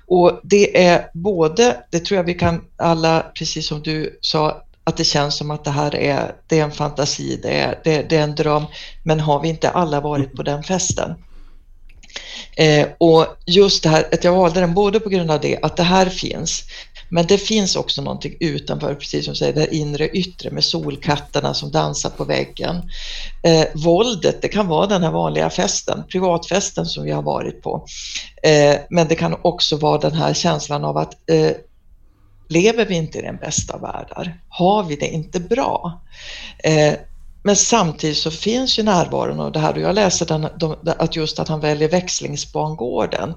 [0.06, 4.96] Och det är både, det tror jag vi kan alla, precis som du sa, att
[4.96, 8.16] det känns som att det här är, det är en fantasi, det är, det, det
[8.16, 8.64] är en dröm,
[9.02, 11.14] men har vi inte alla varit på den festen?
[12.56, 15.76] Eh, och just det här att jag valde den både på grund av det, att
[15.76, 16.62] det här finns,
[17.14, 21.54] men det finns också någonting utanför, precis som du säger, det inre yttre med solkatterna
[21.54, 22.90] som dansar på väggen.
[23.42, 27.86] Eh, våldet, det kan vara den här vanliga festen, privatfesten som vi har varit på.
[28.42, 31.50] Eh, men det kan också vara den här känslan av att eh,
[32.48, 34.40] lever vi inte i den bästa världar?
[34.48, 36.02] Har vi det inte bra?
[36.64, 36.94] Eh,
[37.46, 41.16] men samtidigt så finns ju närvaron av det här och jag läser den, de, att
[41.16, 43.34] just att han väljer växlingsbangården.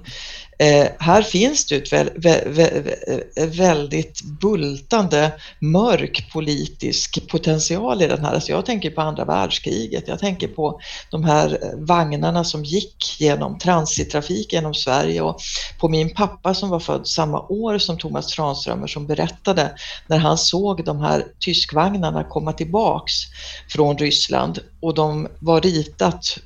[0.60, 2.94] Eh, här finns det ett vä vä vä
[3.36, 8.34] eh, väldigt bultande mörk politisk potential i den här.
[8.34, 10.80] Alltså jag tänker på andra världskriget, jag tänker på
[11.10, 15.40] de här eh, vagnarna som gick genom transittrafik genom Sverige och
[15.80, 19.70] på min pappa som var född samma år som Thomas Tranströmer som berättade
[20.06, 23.12] när han såg de här tyskvagnarna komma tillbaks
[23.68, 26.38] från Ryssland och de var ritat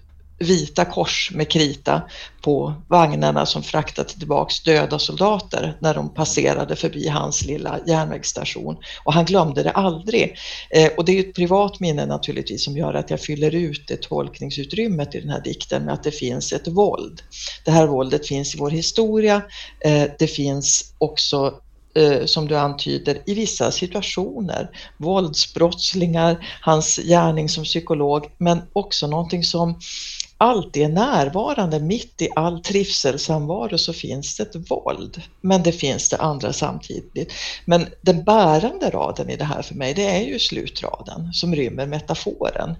[0.43, 2.03] vita kors med krita
[2.43, 8.76] på vagnarna som fraktade tillbaks döda soldater när de passerade förbi hans lilla järnvägsstation.
[9.05, 10.36] Och han glömde det aldrig.
[10.70, 14.03] Eh, och det är ett privat minne naturligtvis som gör att jag fyller ut det
[14.03, 17.22] tolkningsutrymmet i den här dikten med att det finns ett våld.
[17.64, 19.43] Det här våldet finns i vår historia.
[19.84, 21.55] Eh, det finns också
[21.95, 24.70] eh, som du antyder, i vissa situationer.
[24.99, 29.78] Våldsbrottslingar, hans gärning som psykolog, men också någonting som
[30.43, 31.80] alltid är närvarande.
[31.80, 37.32] Mitt i all trivselsamvaro så finns det ett våld, men det finns det andra samtidigt.
[37.64, 41.86] Men den bärande raden i det här för mig, det är ju slutraden som rymmer
[41.86, 42.76] metaforen.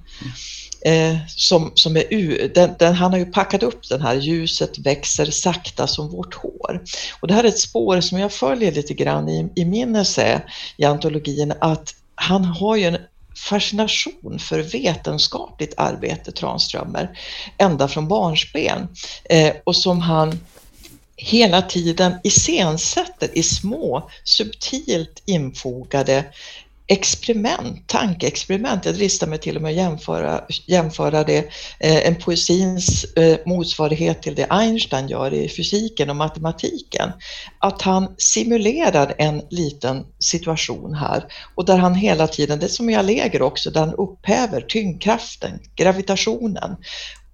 [0.85, 5.27] Eh, som, som är, den, den, han har ju packat upp den här, ljuset växer
[5.27, 6.83] sakta som vårt hår.
[7.21, 10.43] Och det här är ett spår som jag följer lite grann i, i min essä
[10.77, 12.99] i antologin, att han har ju en
[13.35, 17.18] fascination för vetenskapligt arbete, Tranströmer,
[17.59, 18.89] ända från barnsben
[19.24, 20.41] eh, och som han
[21.16, 26.24] hela tiden iscensätter i små subtilt infogade
[26.93, 28.84] experiment, tankeexperiment.
[28.84, 31.38] Jag dristar mig till och med att jämföra, jämföra det,
[31.80, 37.12] eh, en poesins eh, motsvarighet till det Einstein gör i fysiken och matematiken.
[37.59, 41.24] Att han simulerar en liten situation här
[41.55, 45.59] och där han hela tiden, det är som i Allegro också, där han upphäver tyngdkraften,
[45.76, 46.76] gravitationen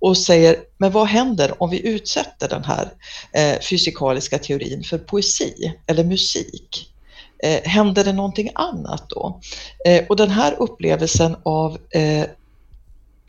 [0.00, 2.92] och säger, men vad händer om vi utsätter den här
[3.32, 6.88] eh, fysikaliska teorin för poesi eller musik?
[7.42, 9.40] Eh, händer det någonting annat då?
[9.84, 12.24] Eh, och den här upplevelsen av eh,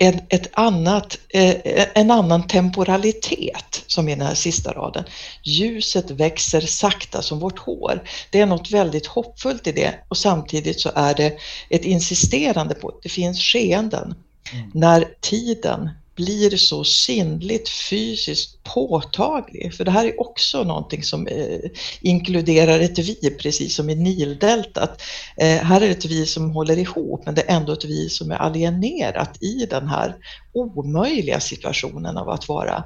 [0.02, 1.56] en, ett annat, eh,
[1.94, 5.04] en annan temporalitet, som i den här sista raden.
[5.44, 8.04] Ljuset växer sakta som vårt hår.
[8.32, 11.38] Det är något väldigt hoppfullt i det och samtidigt så är det
[11.70, 14.16] ett insisterande på att det finns skeenden.
[14.54, 14.72] Mm.
[14.74, 19.74] När tiden blir så sinnligt fysiskt påtaglig.
[19.74, 21.70] För det här är också någonting som eh,
[22.02, 25.02] inkluderar ett vi, precis som i Nildeltat.
[25.38, 28.10] Eh, här är det ett vi som håller ihop, men det är ändå ett vi
[28.10, 30.16] som är alienerat i den här
[30.54, 32.84] omöjliga situationen av att vara,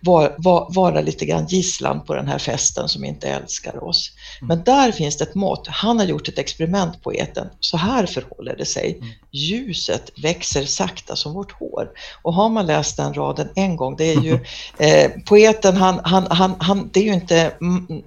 [0.00, 4.12] vara, vara lite grann gisslan på den här festen som inte älskar oss.
[4.40, 4.48] Mm.
[4.48, 5.66] Men där finns det ett mått.
[5.66, 7.48] Han har gjort ett experiment, poeten.
[7.60, 8.96] Så här förhåller det sig.
[8.96, 9.08] Mm.
[9.30, 11.88] Ljuset växer sakta som vårt hår.
[12.22, 14.34] Och har man läst den raden en gång, det är ju
[14.78, 17.52] eh, poeten, han, han, han, han, det är ju inte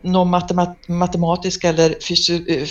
[0.02, 2.66] några matemat, matematiska eller fysi,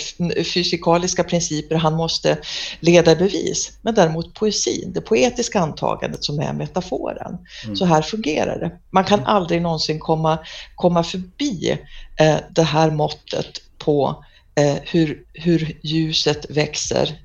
[0.53, 2.37] fysikaliska principer han måste
[2.79, 7.37] leda i bevis, men däremot poesin, det poetiska antagandet som är metaforen.
[7.63, 7.75] Mm.
[7.75, 8.71] Så här fungerar det.
[8.89, 9.31] Man kan mm.
[9.31, 10.39] aldrig någonsin komma,
[10.75, 11.77] komma förbi
[12.19, 14.23] eh, det här måttet på
[14.55, 17.19] eh, hur, hur ljuset växer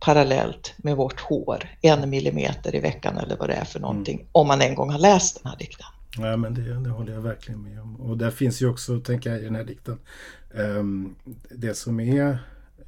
[0.00, 4.28] parallellt med vårt hår, en millimeter i veckan eller vad det är för någonting, mm.
[4.32, 5.86] om man en gång har läst den här dikten.
[6.18, 7.96] Ja, men det, det håller jag verkligen med om.
[7.96, 9.98] Och där finns ju också, tänker jag, i den här dikten,
[10.54, 11.14] um,
[11.50, 12.38] det som är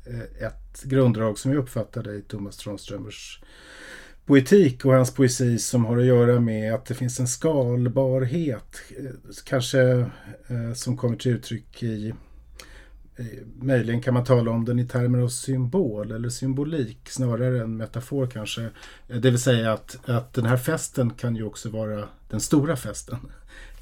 [0.05, 3.43] eh, ett grunddrag som jag uppfattade i Thomas Tranströmers
[4.27, 9.11] poetik och hans poesi som har att göra med att det finns en skalbarhet, eh,
[9.45, 9.81] kanske
[10.49, 12.15] eh, som kommer till uttryck i
[13.61, 18.27] Möjligen kan man tala om den i termer av symbol eller symbolik snarare än metafor
[18.27, 18.69] kanske.
[19.07, 23.19] Det vill säga att, att den här festen kan ju också vara den stora festen.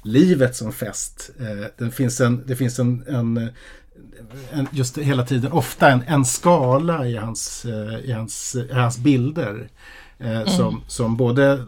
[0.03, 1.29] Livet som fest.
[1.39, 3.51] Eh, det finns en, det finns en, en,
[4.71, 9.69] just hela tiden, ofta en, en skala i hans, eh, i hans, i hans bilder.
[10.17, 10.47] Eh, mm.
[10.47, 11.65] Som, som både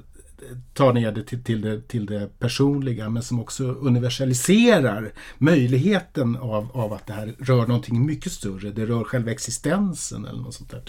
[0.73, 6.67] tar ner det till, till, det till det personliga men som också universaliserar möjligheten av,
[6.73, 8.71] av att det här rör någonting mycket större.
[8.71, 10.83] Det rör själva existensen eller något sånt där.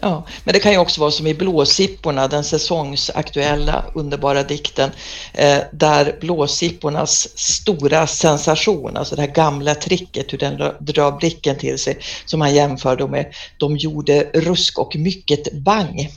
[0.00, 4.90] Ja, men det kan ju också vara som i Blåsipporna, den säsongsaktuella underbara dikten,
[5.32, 11.78] eh, där Blåsippornas stora sensation, alltså det här gamla tricket, hur den drar blicken till
[11.78, 16.10] sig, som han jämför då med De gjorde rusk och mycket bang,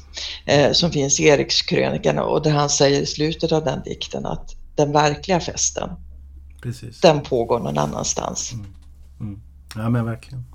[0.45, 4.55] eh, som finns i Erikskrönikan och där han säger i slutet av den dikten att
[4.75, 5.89] den verkliga festen,
[6.61, 7.01] Precis.
[7.01, 8.53] den pågår någon annanstans.
[8.53, 8.65] Mm.
[9.19, 9.41] Mm.
[9.75, 10.52] Ja men verkligen.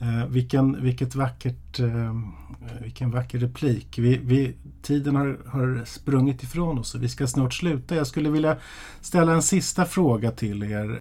[0.00, 2.20] Eh, vilken, vilket vackert, eh,
[2.80, 3.98] vilken vacker replik.
[3.98, 7.94] Vi, vi, tiden har, har sprungit ifrån oss och vi ska snart sluta.
[7.94, 8.56] Jag skulle vilja
[9.00, 11.00] ställa en sista fråga till er.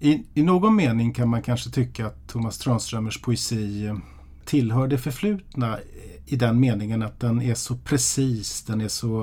[0.00, 3.96] I, I någon mening kan man kanske tycka att Thomas Tranströmers poesi eh,
[4.44, 5.78] tillhör det förflutna
[6.26, 9.22] i den meningen att den är så precis, den är så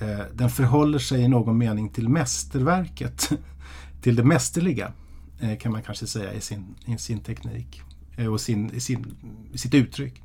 [0.00, 3.30] eh, den förhåller sig i någon mening till mästerverket,
[4.02, 4.92] till det mästerliga
[5.40, 7.82] eh, kan man kanske säga i sin, i sin teknik.
[8.16, 9.16] Eh, och sin, sin,
[9.54, 10.22] sitt uttryck.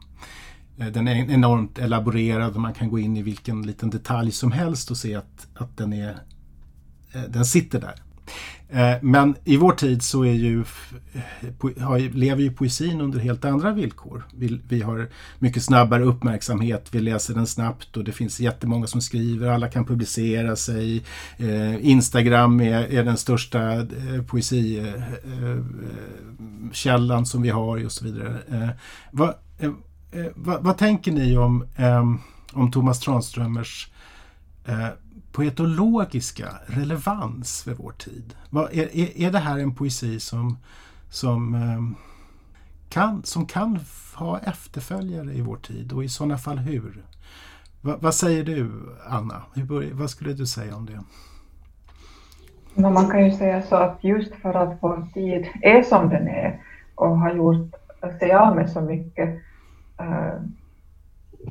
[0.77, 4.51] Eh, den är enormt elaborerad och man kan gå in i vilken liten detalj som
[4.51, 6.17] helst och se att, att den, är,
[7.11, 7.95] eh, den sitter där.
[8.73, 10.63] Eh, men i vår tid så är eh, ju,
[12.13, 14.23] lever ju poesin under helt andra villkor.
[14.33, 15.09] Vi, vi, har
[15.39, 19.85] mycket snabbare uppmärksamhet, vi läser den snabbt och det finns jättemånga som skriver, alla kan
[19.85, 21.03] publicera sig.
[21.37, 23.87] Eh, Instagram är, är, den största
[24.27, 28.37] poesikällan som vi har och så vidare.
[29.11, 29.33] Vad,
[30.35, 31.65] vad, vad tänker ni om,
[32.53, 33.89] om Thomas Tranströmers
[35.31, 38.35] poetologiska relevans för vår tid?
[38.51, 40.57] Är, är, är det här en poesi som,
[41.09, 41.95] som, ehm,
[42.89, 43.79] kan, som kan
[44.15, 47.03] ha efterföljare i vår tid och i sådana fall hur?
[47.81, 48.71] Va, vad säger du
[49.07, 49.43] Anna?
[49.53, 50.99] Hur, vad skulle du säga om det?
[52.81, 56.61] Man kan ju säga så att just för att vår tid är som den är
[56.95, 57.75] och har gjort
[58.19, 59.29] sig av med så mycket
[60.01, 60.41] uh,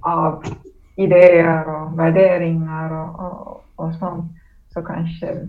[0.01, 0.45] av
[0.97, 4.33] idéer och värderingar och, och, och sånt,
[4.75, 5.47] så kanske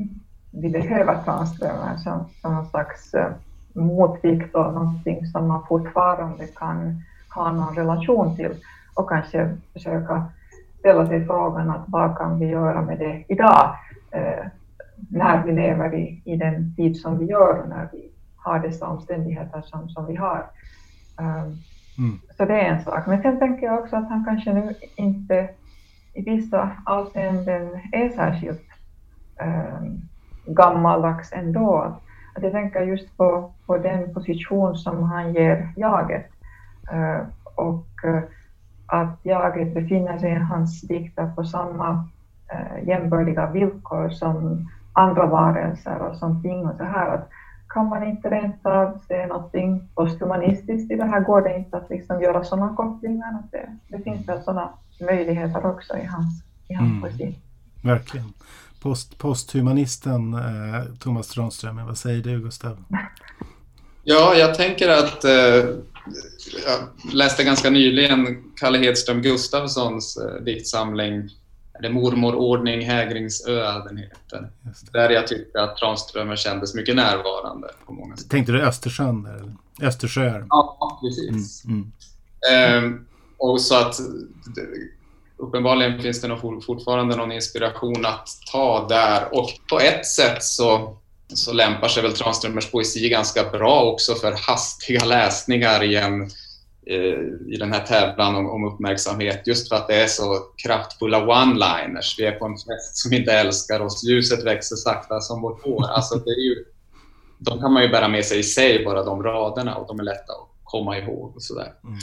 [0.51, 3.25] vi behöver Tranströmer som, som någon slags uh,
[3.73, 7.01] motvikt och någonting som man fortfarande kan
[7.35, 8.51] ha någon relation till
[8.93, 10.25] och kanske försöka
[10.79, 13.75] ställa sig frågan att vad kan vi göra med det idag
[14.15, 14.47] uh,
[15.09, 18.87] när vi lever i, i den tid som vi gör och när vi har dessa
[18.87, 20.45] omständigheter som, som vi har.
[21.19, 21.57] Um,
[21.97, 22.19] Mm.
[22.37, 23.07] Så det är en sak.
[23.07, 25.49] Men sen tänker jag också att han kanske nu inte
[26.13, 28.67] i vissa avseenden är särskilt
[29.41, 29.81] äh,
[30.45, 31.97] gammaldags ändå.
[32.35, 36.31] Att jag tänker just på, på den position som han ger jaget.
[36.91, 37.21] Äh,
[37.55, 38.23] och äh,
[38.85, 42.07] att jaget befinner sig i hans dikter på samma
[42.51, 47.07] äh, jämbördiga villkor som andra varelser och som ting och så här.
[47.07, 47.29] Att
[47.67, 51.19] kan man inte rent av se någonting posthumanistiskt i det här?
[51.19, 53.39] Går det inte att liksom göra sådana kopplingar?
[53.39, 54.69] Att det, det finns väl sådana
[55.01, 57.01] möjligheter också i hans, i hans mm.
[57.01, 57.35] poesi.
[57.81, 58.33] Verkligen.
[58.81, 62.83] Post, posthumanisten eh, Thomas Tranströmer, vad säger du Gustav?
[64.03, 65.31] Ja, jag tänker att eh,
[66.65, 71.29] jag läste ganska nyligen Kalle Hedström Gustafssons eh, diktsamling
[71.81, 74.49] det Mormorordning Hägringsö den heter.
[74.93, 78.29] Där jag tyckte att Tranströmer kändes mycket närvarande på många sätt.
[78.29, 79.25] Tänkte du Östersjön?
[79.25, 79.53] Eller?
[79.87, 80.45] Östersjöar?
[80.49, 81.65] Ja, precis.
[81.65, 81.91] Mm,
[82.49, 82.83] mm.
[82.85, 83.05] Ehm,
[83.41, 83.95] och så att
[85.37, 89.35] uppenbarligen finns det nog fortfarande någon inspiration att ta där.
[89.35, 94.35] Och på ett sätt så, så lämpar sig väl Tranströmers poesi ganska bra också för
[94.47, 96.21] hastiga läsningar i, en,
[96.85, 99.47] eh, i den här tävlan om, om uppmärksamhet.
[99.47, 102.15] Just för att det är så kraftfulla one-liners.
[102.17, 104.03] Vi är på en fest som inte älskar oss.
[104.03, 105.87] Ljuset växer sakta som vårt hår.
[105.87, 106.65] Alltså det är ju,
[107.37, 109.75] de kan man ju bära med sig i sig, bara de raderna.
[109.75, 111.73] Och de är lätta att komma ihåg och sådär.
[111.83, 111.99] Mm.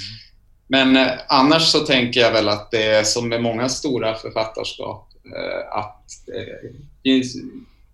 [0.69, 5.09] Men eh, annars så tänker jag väl att det är som med många stora författarskap
[5.25, 6.71] eh, att eh,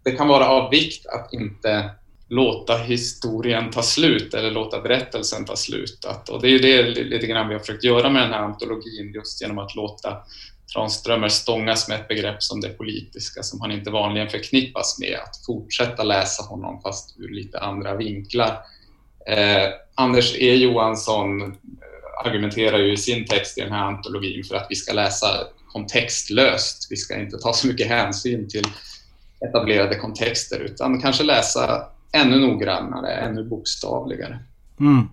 [0.02, 1.90] det, kan vara av vikt att inte
[2.28, 6.06] låta historien ta slut eller låta berättelsen ta slut.
[6.30, 9.12] Och det är ju det lite grann vi har försökt göra med den här antologin
[9.14, 10.16] just genom att låta
[10.72, 15.18] Tranströmer stångas med ett begrepp som det politiska som han inte vanligen förknippas med.
[15.24, 18.58] Att fortsätta läsa honom fast ur lite andra vinklar.
[19.26, 21.56] Eh, Anders E Johansson
[22.24, 25.26] argumenterar ju i sin text i den här antologin för att vi ska läsa
[25.72, 26.86] kontextlöst.
[26.90, 28.64] Vi ska inte ta så mycket hänsyn till
[29.48, 34.38] etablerade kontexter utan kanske läsa ännu noggrannare, ännu bokstavligare.
[34.80, 35.08] Mm.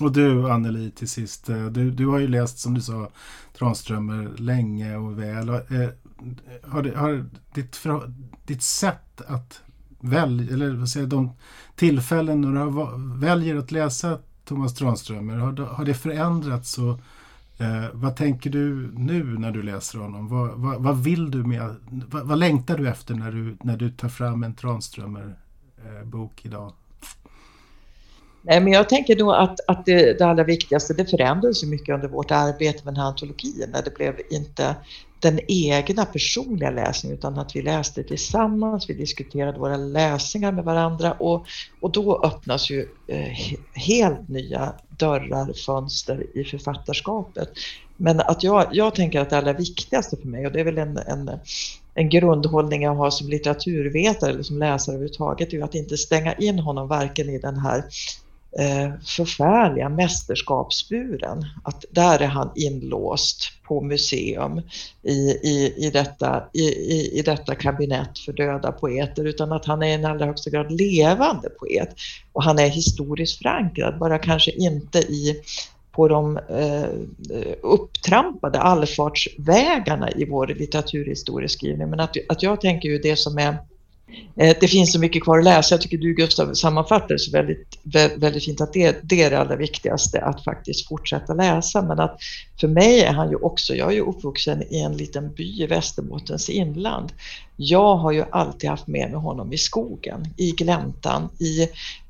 [0.00, 3.10] Och du Anneli till sist, eh, du, du har ju läst som du sa
[3.58, 5.48] Tranströmer länge och väl.
[5.48, 5.54] Eh,
[6.62, 7.24] har, det, har
[7.54, 7.80] ditt,
[8.46, 9.60] ditt sätt att
[10.00, 11.30] välja, eller vad säger de
[11.76, 16.78] tillfällen när du väljer att läsa Thomas Tranströmer, har, har det förändrats?
[16.78, 17.00] Och,
[17.64, 20.28] eh, vad tänker du nu när du läser honom?
[20.28, 21.74] Vad, vad, vad vill du med,
[22.10, 26.72] vad, vad, längtar du efter när du, när du tar fram en Tranströmer-bok eh, idag?
[28.42, 31.94] Nej, men jag tänker då att, att det, det allra viktigaste, det förändrades ju mycket
[31.94, 34.76] under vårt arbete med den här antologin när det blev inte
[35.24, 41.12] den egna personliga läsningen utan att vi läste tillsammans, vi diskuterade våra läsningar med varandra
[41.12, 41.46] och,
[41.80, 43.38] och då öppnas ju eh,
[43.74, 47.48] helt nya dörrar, fönster i författarskapet.
[47.96, 50.78] Men att jag, jag tänker att det allra viktigaste för mig och det är väl
[50.78, 51.30] en, en,
[51.94, 56.58] en grundhållning jag har som litteraturvetare eller som läsare överhuvudtaget, är att inte stänga in
[56.58, 57.84] honom varken i den här
[58.58, 61.44] Eh, förfärliga mästerskapsburen.
[61.64, 64.62] Att där är han inlåst på museum
[65.02, 69.82] i, i, i, detta, i, i, i detta kabinett för döda poeter utan att han
[69.82, 71.88] är i en allra högsta grad levande poet.
[72.32, 75.42] Och han är historiskt förankrad, bara kanske inte i
[75.92, 76.88] på de eh,
[77.62, 81.90] upptrampade allfartsvägarna i vår litteraturhistorieskrivning.
[81.90, 83.56] Men att, att jag tänker ju det som är
[84.36, 85.74] Eh, det finns så mycket kvar att läsa.
[85.74, 87.78] Jag tycker du Gustav sammanfattar det så väldigt,
[88.16, 91.82] väldigt fint att det, det är det allra viktigaste, att faktiskt fortsätta läsa.
[91.82, 92.18] Men att
[92.60, 95.66] för mig är han ju också, jag är ju uppvuxen i en liten by i
[95.66, 97.12] Västerbottens inland.
[97.56, 101.62] Jag har ju alltid haft med mig honom i skogen, i gläntan, i,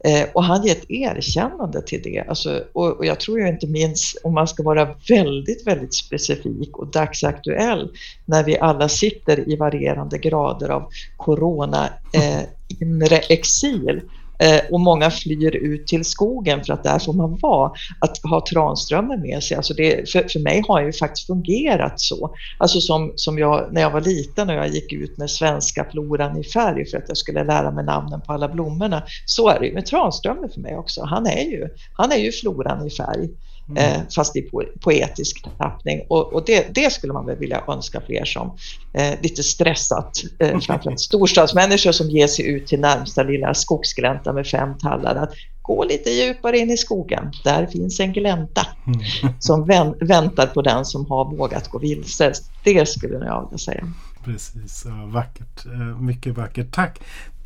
[0.04, 2.24] eh, och han ger ett erkännande till det.
[2.28, 6.78] Alltså, och, och, jag tror ju inte minst, om man ska vara väldigt, väldigt specifik
[6.78, 7.90] och dagsaktuell,
[8.24, 12.42] när vi alla sitter i varierande grader av corona eh,
[12.80, 14.00] inre exil,
[14.38, 17.72] Eh, och många flyr ut till skogen för att där får man vara.
[17.98, 22.00] Att ha Tranströmer med sig, alltså det, för, för mig har det ju faktiskt fungerat
[22.00, 22.34] så.
[22.58, 26.40] Alltså som, som jag, när jag var liten och jag gick ut med svenska floran
[26.40, 29.02] i färg för att jag skulle lära mig namnen på alla blommorna.
[29.26, 31.04] Så är det ju med Tranströmer för mig också.
[31.04, 33.28] Han är ju, han är ju floran i färg.
[33.68, 34.00] Mm.
[34.00, 34.50] Eh, fast i
[34.80, 36.06] poetisk tappning.
[36.08, 38.56] Och, och det, det, skulle man väl vilja önska fler som
[38.92, 44.46] eh, lite stressat, eh, framförallt storstadsmänniskor som ger sig ut till närmsta lilla skogsglänta med
[44.46, 45.32] fem tallar, att
[45.62, 47.32] gå lite djupare in i skogen.
[47.44, 49.34] Där finns en glänta mm.
[49.38, 52.32] som vän, väntar på den som har vågat gå vilse.
[52.64, 53.92] Det skulle jag vilja säga.
[54.24, 55.66] Precis, vackert.
[55.66, 56.72] Eh, mycket vackert.
[56.72, 57.00] Tack!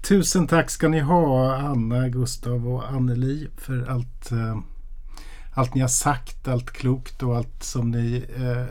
[0.09, 4.59] Tusen tack ska ni ha Anna, Gustav och Anneli för allt eh,
[5.59, 8.65] allt ni har sagt, allt klokt och allt som ni eh,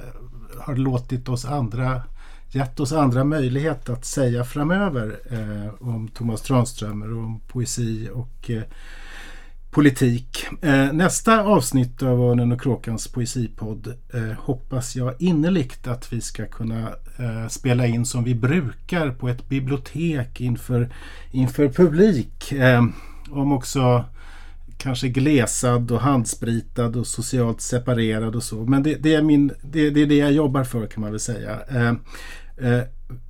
[0.60, 2.02] har låtit oss andra
[2.50, 8.50] gett oss andra möjlighet att säga framöver eh, om Thomas Tranströmer och om poesi och
[8.50, 8.64] eh,
[9.72, 10.46] politik.
[10.62, 16.46] Eh, nästa avsnitt av Örnen och Kråkans poesipodd eh, hoppas jag innerligt att vi ska
[16.46, 20.90] kunna eh, spela in som vi brukar på ett bibliotek inför,
[21.32, 22.52] inför publik.
[22.52, 22.86] Eh,
[23.30, 24.06] om också
[24.78, 28.56] kanske glesad och handspritad och socialt separerad och så.
[28.56, 31.20] Men det, det är, min, det, det, är det jag jobbar för kan man väl
[31.20, 31.60] säga.
[31.70, 31.94] Eh,
[32.68, 32.84] eh,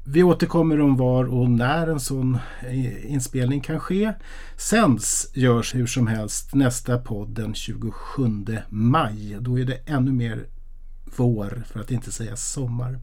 [0.06, 2.38] vi återkommer om var och när en sån
[2.69, 4.14] eh, inspelning kan ske.
[4.57, 7.91] Sänds görs hur som helst nästa podd den 27
[8.69, 9.38] maj.
[9.40, 10.45] Då är det ännu mer
[11.18, 12.99] vår, för att inte säga sommar.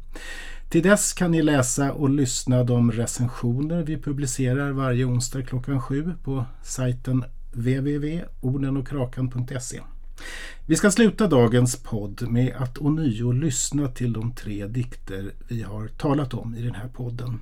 [0.69, 6.13] Till dess kan ni läsa och lyssna de recensioner vi publicerar varje onsdag klockan sju
[6.25, 9.81] på sajten www.ordenochkrakan.se.
[10.67, 15.89] Vi ska sluta dagens podd med att ånyo lyssna till de tre dikter vi har
[15.89, 17.41] talat om i den här podden.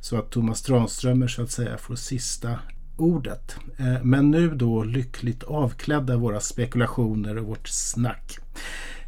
[0.00, 2.58] Så att Thomas Tranströmer så att säga får sista
[2.96, 3.56] ordet.
[3.76, 8.38] Eh, men nu då lyckligt avklädda våra spekulationer och vårt snack.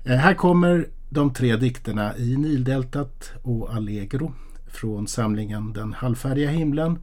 [0.04, 4.32] Eh, här kommer de tre dikterna i Nildeltat och Allegro
[4.66, 6.98] från samlingen Den halvfärdiga himlen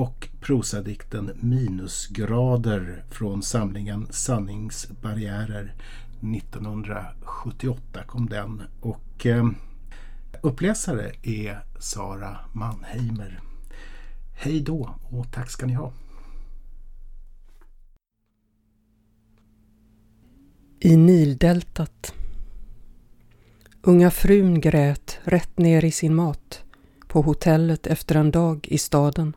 [0.00, 5.74] och prosadikten Minusgrader från samlingen Sanningsbarriärer
[6.36, 9.48] 1978 kom den och eh,
[10.42, 13.40] uppläsare är Sara Mannheimer.
[14.32, 15.92] Hej då och tack ska ni ha.
[20.80, 22.14] I Nildeltat
[23.82, 26.64] Unga frun grät rätt ner i sin mat
[27.08, 29.34] på hotellet efter en dag i staden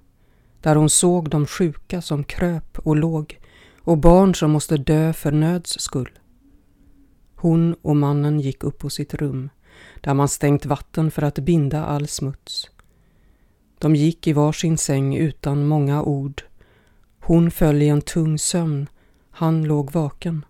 [0.63, 3.39] där hon såg de sjuka som kröp och låg
[3.81, 6.19] och barn som måste dö för nöds skull.
[7.35, 9.49] Hon och mannen gick upp på sitt rum
[10.01, 12.69] där man stängt vatten för att binda all smuts.
[13.79, 16.43] De gick i varsin säng utan många ord.
[17.19, 18.87] Hon föll i en tung sömn,
[19.31, 20.45] han låg vaken.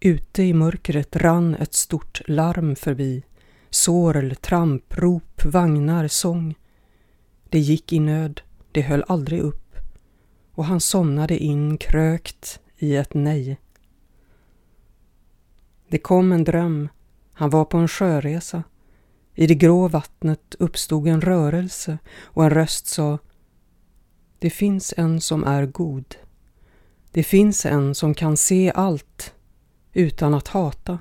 [0.00, 3.24] Ute i mörkret rann ett stort larm förbi.
[3.70, 6.54] Sorl, tramp, rop, vagnar, sång.
[7.48, 8.40] Det gick i nöd,
[8.72, 9.76] det höll aldrig upp
[10.58, 13.60] och han somnade in krökt i ett nej.
[15.88, 16.88] Det kom en dröm.
[17.32, 18.62] Han var på en sjöresa.
[19.34, 23.18] I det grå vattnet uppstod en rörelse och en röst sa
[24.38, 26.14] Det finns en som är god.
[27.12, 29.34] Det finns en som kan se allt
[29.92, 30.98] utan att hata.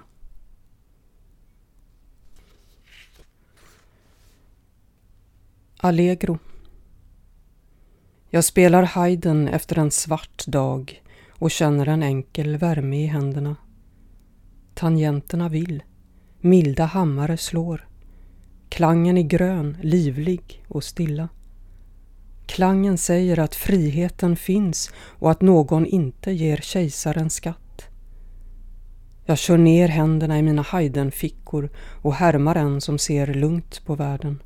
[5.80, 6.40] Allegro
[8.30, 13.56] Jag spelar Haydn efter en svart dag och känner en enkel värme i händerna.
[14.74, 15.84] Tangenterna vill,
[16.40, 17.88] milda hammare slår.
[18.70, 21.30] Klangen är grön, livlig och stilla.
[22.46, 27.88] Klangen säger att friheten finns och att någon inte ger kejsaren skatt.
[29.26, 31.70] Jag kör ner händerna i mina Haydn-fickor
[32.02, 34.40] och härmar en som ser lugnt på världen.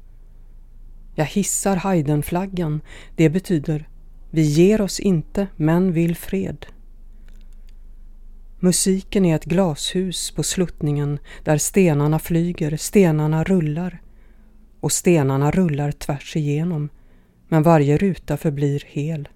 [1.16, 2.82] Jag hissar Haydn-flaggan.
[3.16, 3.88] Det betyder
[4.34, 6.66] vi ger oss inte men vill fred.
[8.60, 14.02] Musiken är ett glashus på sluttningen där stenarna flyger, stenarna rullar
[14.80, 16.90] och stenarna rullar tvärs igenom
[17.48, 19.30] men varje ruta förblir hel.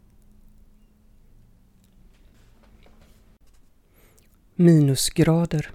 [4.56, 5.72] Minusgrader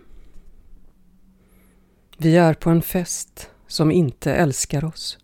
[2.18, 5.18] Vi är på en fest som inte älskar oss.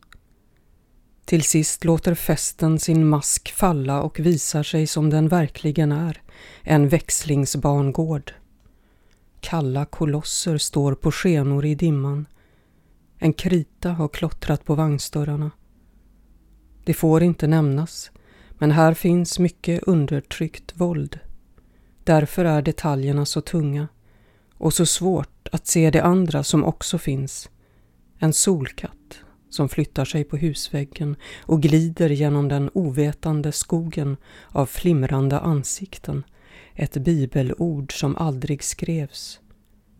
[1.27, 6.23] Till sist låter festen sin mask falla och visar sig som den verkligen är,
[6.62, 8.32] en växlingsbangård.
[9.40, 12.27] Kalla kolosser står på skenor i dimman.
[13.19, 15.51] En krita har klottrat på vagnsdörrarna.
[16.85, 18.11] Det får inte nämnas,
[18.59, 21.19] men här finns mycket undertryckt våld.
[22.05, 23.89] Därför är detaljerna så tunga
[24.55, 27.51] och så svårt att se det andra som också finns.
[28.19, 29.26] En solkatt
[29.56, 34.16] som flyttar sig på husväggen och glider genom den ovetande skogen
[34.48, 36.24] av flimrande ansikten.
[36.74, 39.40] Ett bibelord som aldrig skrevs.